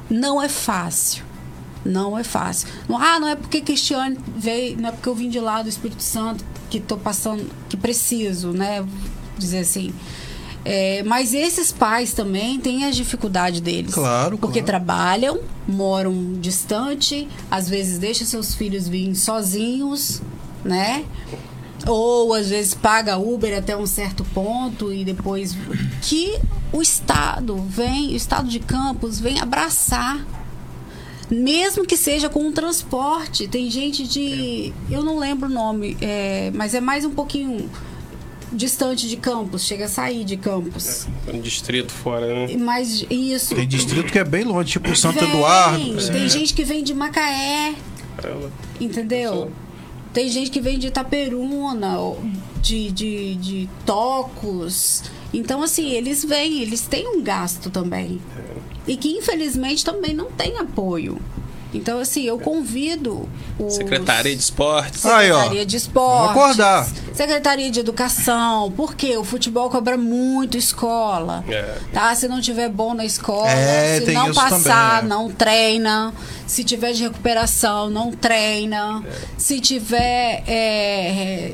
[0.09, 1.28] Não é fácil.
[1.85, 2.67] Não é fácil.
[2.89, 6.03] Ah, não é porque Cristiane veio, não é porque eu vim de lá do Espírito
[6.03, 8.85] Santo que estou passando, que preciso, né?
[9.37, 9.93] Dizer assim.
[10.65, 13.93] É, mas esses pais também têm as dificuldades deles.
[13.93, 14.65] Claro, Porque claro.
[14.65, 20.21] trabalham, moram distante, às vezes deixam seus filhos virem sozinhos,
[20.63, 21.05] né?
[21.87, 25.55] Ou às vezes paga Uber até um certo ponto e depois
[26.01, 26.37] que
[26.73, 30.25] o Estado vem, o Estado de Campos vem abraçar.
[31.29, 33.47] Mesmo que seja com um transporte.
[33.47, 34.73] Tem gente de.
[34.89, 37.69] Eu não lembro o nome, é, mas é mais um pouquinho
[38.51, 41.07] distante de Campos, chega a sair de Campos.
[41.31, 42.55] Um distrito fora, né?
[42.57, 43.55] Mas isso.
[43.55, 46.07] Tem distrito que é bem longe, tipo Santo Vem, Eduardo.
[46.11, 46.29] Tem é.
[46.29, 47.75] gente que vem de Macaé,
[48.17, 48.51] Caramba.
[48.79, 49.51] entendeu?
[50.13, 51.95] Tem gente que vem de Itaperuna,
[52.61, 55.03] de, de, de Tocos.
[55.31, 58.19] Então, assim, eles vêm, eles têm um gasto também.
[58.89, 61.21] E que, infelizmente, também não tem apoio.
[61.71, 63.29] Então, assim, eu convido
[63.59, 63.75] os...
[63.75, 65.05] Secretaria de Esportes.
[65.05, 65.27] Aí.
[65.27, 66.19] Secretaria de Esportes.
[66.19, 66.89] Vamos acordar.
[67.13, 68.73] Secretaria de Educação.
[68.75, 71.45] Porque o futebol cobra muito escola.
[71.47, 71.77] É.
[71.93, 72.15] Tá?
[72.15, 75.15] Se não tiver bom na escola, É, se não passar, também, é.
[75.15, 76.13] não treina.
[76.47, 79.03] Se tiver de recuperação, não treina.
[79.37, 81.53] Se tiver é,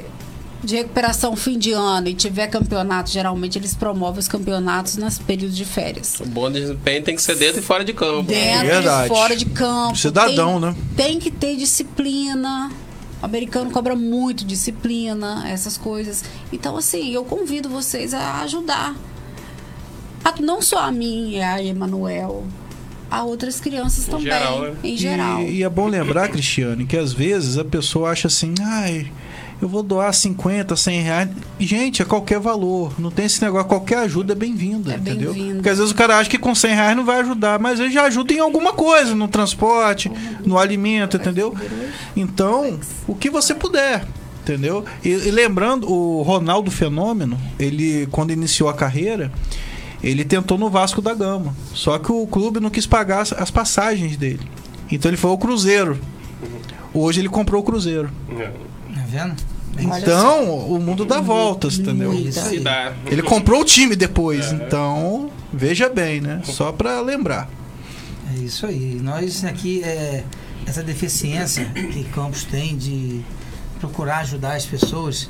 [0.65, 5.55] de recuperação fim de ano e tiver campeonato, geralmente eles promovem os campeonatos nos períodos
[5.55, 6.19] de férias.
[6.19, 8.23] O bom desempenho tem que ser dentro e fora de campo.
[8.23, 9.05] Dentro Verdade.
[9.05, 9.95] e fora de campo.
[9.97, 10.75] Cidadão, tem, né?
[10.97, 12.71] Tem que ter disciplina.
[13.21, 16.23] O americano cobra muito disciplina, essas coisas.
[16.51, 18.95] Então, assim, eu convido vocês a ajudar.
[20.23, 22.43] A- não só a mim e a Emanuel,
[23.09, 24.25] a outras crianças também.
[24.25, 24.75] geral, né?
[24.83, 25.41] Em geral.
[25.41, 29.11] E, e é bom lembrar, Cristiane, que às vezes a pessoa acha assim, ai,
[29.61, 31.29] eu vou doar 50, 100 reais.
[31.59, 32.93] Gente, é qualquer valor.
[32.99, 35.33] Não tem esse negócio, qualquer ajuda é bem-vinda, É entendeu?
[35.33, 35.55] bem-vinda.
[35.55, 37.91] Porque às vezes o cara acha que com 100 reais não vai ajudar, mas ele
[37.91, 40.11] já ajuda em alguma coisa, no transporte,
[40.45, 41.55] no alimento, entendeu?
[42.15, 44.05] Então, o que você puder.
[44.41, 44.85] Entendeu?
[45.03, 49.31] E, e lembrando, o Ronaldo Fenômeno, ele, quando iniciou a carreira,
[50.03, 51.55] ele tentou no Vasco da Gama.
[51.73, 54.41] Só que o clube não quis pagar as, as passagens dele.
[54.91, 55.99] Então ele foi ao Cruzeiro.
[56.93, 58.11] Hoje ele comprou o Cruzeiro.
[58.37, 58.51] É.
[59.15, 59.35] Tá vendo?
[59.97, 62.13] Então, o mundo dá voltas, entendeu?
[62.13, 62.63] Isso aí.
[63.07, 66.41] Ele comprou o time depois, então, veja bem, né?
[66.45, 67.49] Só pra lembrar.
[68.33, 68.99] É isso aí.
[69.03, 70.23] Nós aqui, é,
[70.65, 73.21] essa deficiência que Campos tem de
[73.79, 75.29] procurar ajudar as pessoas,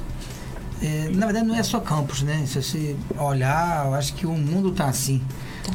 [0.81, 2.43] é, na verdade não é só Campos, né?
[2.45, 5.21] Se você olhar, eu acho que o mundo tá assim.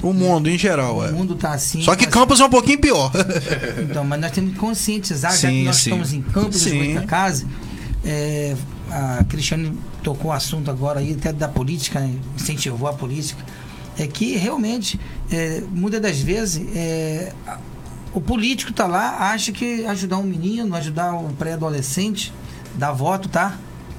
[0.01, 1.11] O mundo em geral, O é.
[1.11, 1.83] mundo tá assim.
[1.83, 3.11] Só que mas- Campos é um pouquinho pior.
[3.83, 5.91] Então, mas nós temos que conscientizar, já Sim, que nós sim.
[5.91, 7.01] estamos em Campos Sim.
[7.01, 7.45] de Casa,
[8.05, 8.57] é,
[8.91, 13.45] a Cristiane tocou o assunto agora aí, até da política, né, incentivou a política,
[13.99, 14.99] é que realmente,
[15.31, 17.33] é, muitas das vezes, é,
[18.15, 22.33] o político tá lá, acha que ajudar um menino, ajudar um pré-adolescente,
[22.75, 23.59] dá voto, tá?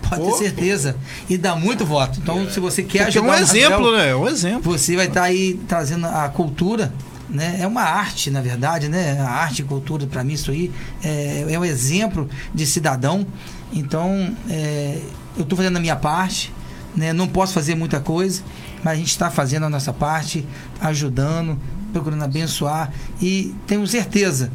[0.10, 0.98] Pode ter certeza.
[1.30, 2.20] E dá muito voto.
[2.22, 4.10] Então, se você quer Porque é ajudar um exemplo, né?
[4.10, 4.78] É um exemplo.
[4.78, 6.94] você vai estar aí trazendo a cultura,
[7.32, 7.58] né?
[7.60, 9.20] É uma arte, na verdade, né?
[9.22, 10.72] A arte e cultura, para mim, isso aí
[11.04, 13.26] é, é um exemplo de cidadão.
[13.74, 15.00] Então, é,
[15.38, 16.54] eu estou fazendo a minha parte,
[16.96, 17.14] né?
[17.14, 18.44] Não posso fazer muita coisa,
[18.84, 20.46] mas a gente está fazendo a nossa parte,
[20.82, 21.58] ajudando,
[21.94, 24.52] procurando abençoar e tenho certeza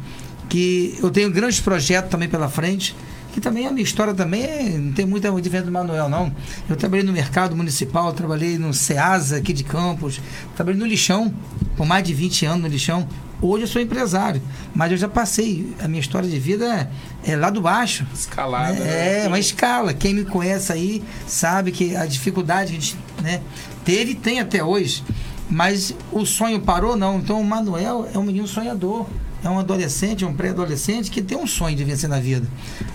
[0.49, 2.95] que eu tenho grandes projetos também pela frente
[3.37, 6.33] que também a minha história também é- não tem muita diferença do Manuel, não.
[6.67, 10.19] Eu trabalhei no mercado municipal, trabalhei no SEASA aqui de Campos,
[10.55, 11.31] trabalhei no lixão,
[11.75, 13.07] por mais de 20 anos no lixão.
[13.39, 14.41] Hoje eu sou empresário,
[14.73, 16.89] mas eu já passei, a minha história de vida
[17.23, 18.07] é, é lá do baixo.
[18.11, 18.75] Escalada.
[18.75, 19.27] É, né?
[19.27, 19.93] uma escala.
[19.93, 23.41] Quem me conhece aí sabe que a dificuldade que a gente né,
[23.85, 25.03] teve e tem até hoje.
[25.47, 27.19] Mas o sonho parou, não.
[27.19, 29.05] Então o Manuel é um menino sonhador.
[29.47, 32.45] É um adolescente, um pré-adolescente que tem um sonho de vencer na vida.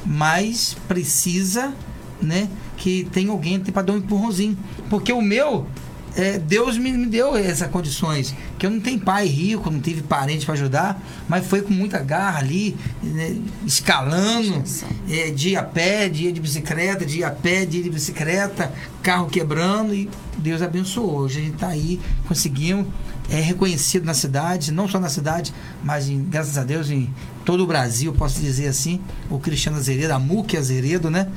[0.05, 1.73] Mas precisa,
[2.21, 2.47] né,
[2.77, 4.59] que tem alguém para dar um empurrãozinho.
[4.91, 5.67] Porque o meu,
[6.15, 8.35] é, Deus me, me deu essas condições.
[8.59, 12.01] Que eu não tenho pai rico, não tive parente para ajudar, mas foi com muita
[12.01, 13.35] garra ali, né,
[13.65, 14.63] escalando,
[15.09, 18.71] é, dia a pé, dia de bicicleta, dia a pé, dia de bicicleta,
[19.03, 21.21] carro quebrando e Deus abençoou.
[21.21, 21.99] Hoje a gente está aí,
[22.29, 22.89] conseguimos,
[23.31, 27.13] é reconhecido na cidade, não só na cidade, mas em- graças a Deus em
[27.45, 29.01] todo o Brasil, posso dizer assim,
[29.31, 31.29] o Cristiano Azeredo, a MUC Azeredo, né?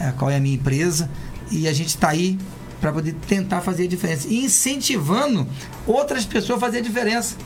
[0.00, 1.10] A qual é a minha empresa,
[1.50, 2.38] e a gente está aí
[2.80, 4.26] para poder tentar fazer a diferença.
[4.28, 5.46] E incentivando
[5.86, 7.36] outras pessoas a fazer a diferença.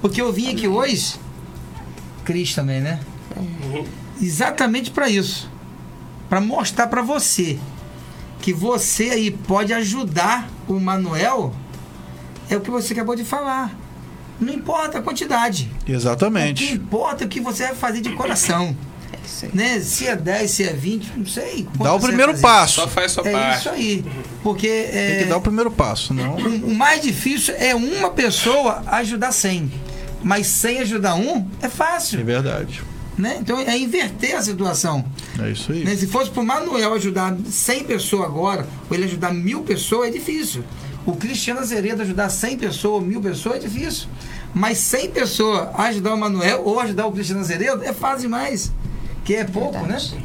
[0.00, 1.14] Porque eu vim aqui hoje,
[2.24, 3.00] Cris também, né?
[4.20, 5.48] Exatamente para isso.
[6.28, 7.58] Para mostrar para você
[8.40, 11.54] que você aí pode ajudar o Manuel,
[12.50, 13.74] é o que você acabou de falar.
[14.40, 15.70] Não importa a quantidade.
[15.82, 16.72] O que Exatamente.
[16.74, 18.76] importa é o que você vai fazer de coração.
[19.54, 19.80] Né?
[19.80, 21.66] Se é 10, se é 20, não sei.
[21.78, 22.76] Dá o primeiro passo.
[22.76, 23.58] Só faz sua É parte.
[23.60, 24.04] isso aí.
[24.42, 26.36] Porque é, Tem que dar o primeiro passo, não.
[26.36, 29.70] o, o mais difícil é uma pessoa ajudar 100.
[30.22, 32.24] Mas 100 ajudar um é É fácil.
[32.24, 32.82] verdade.
[33.16, 33.36] Né?
[33.40, 35.04] Então é inverter a situação.
[35.38, 35.84] É isso aí.
[35.84, 35.94] Né?
[35.96, 40.10] Se fosse para o Manuel ajudar 100 pessoas agora, ou ele ajudar mil pessoas, é
[40.10, 40.64] difícil.
[41.06, 44.08] O Cristiano Azeredo ajudar 100 pessoas, mil pessoas, é difícil.
[44.52, 48.72] Mas 100 pessoas ajudar o Manuel ou ajudar o Cristiano Azeredo é fácil demais.
[49.24, 50.14] Que é pouco, Verdade.
[50.14, 50.22] né?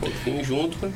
[0.00, 0.92] Pouquinho junto, né?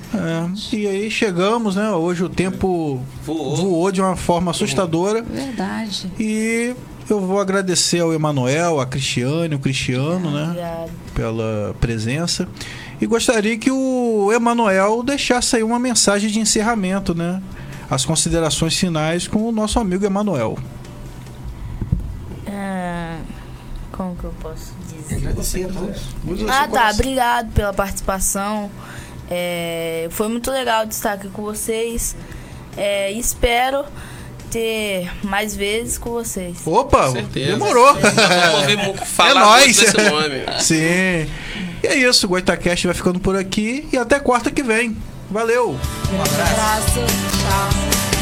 [0.73, 1.91] É, e aí chegamos, né?
[1.93, 3.55] Hoje o tempo Voou.
[3.57, 5.23] voou de uma forma assustadora.
[5.23, 6.11] Verdade.
[6.19, 6.75] E
[7.09, 10.45] eu vou agradecer ao Emanuel, a Cristiane, o Cristiano, né?
[10.47, 10.91] Obrigado.
[11.15, 12.49] Pela presença.
[13.01, 17.41] E gostaria que o Emanuel deixasse aí uma mensagem de encerramento, né?
[17.91, 20.59] As considerações finais com o nosso amigo Emanuel.
[22.47, 23.17] É,
[23.93, 25.17] Como que eu posso dizer?
[25.17, 26.01] Agradecer a todos.
[26.51, 26.91] Ah, tá.
[26.91, 28.71] Obrigado pela participação.
[29.31, 32.17] É, foi muito legal de estar aqui com vocês.
[32.77, 33.85] É, espero
[34.51, 36.59] ter mais vezes com vocês.
[36.67, 37.53] Opa, Com certeza.
[37.53, 37.97] demorou.
[39.29, 39.77] É nóis.
[40.61, 40.75] Sim.
[41.83, 44.97] E é isso, o Goitacast vai ficando por aqui e até quarta que vem.
[45.31, 45.71] Valeu!
[45.71, 47.01] Um abraço.
[47.01, 48.16] Tchau.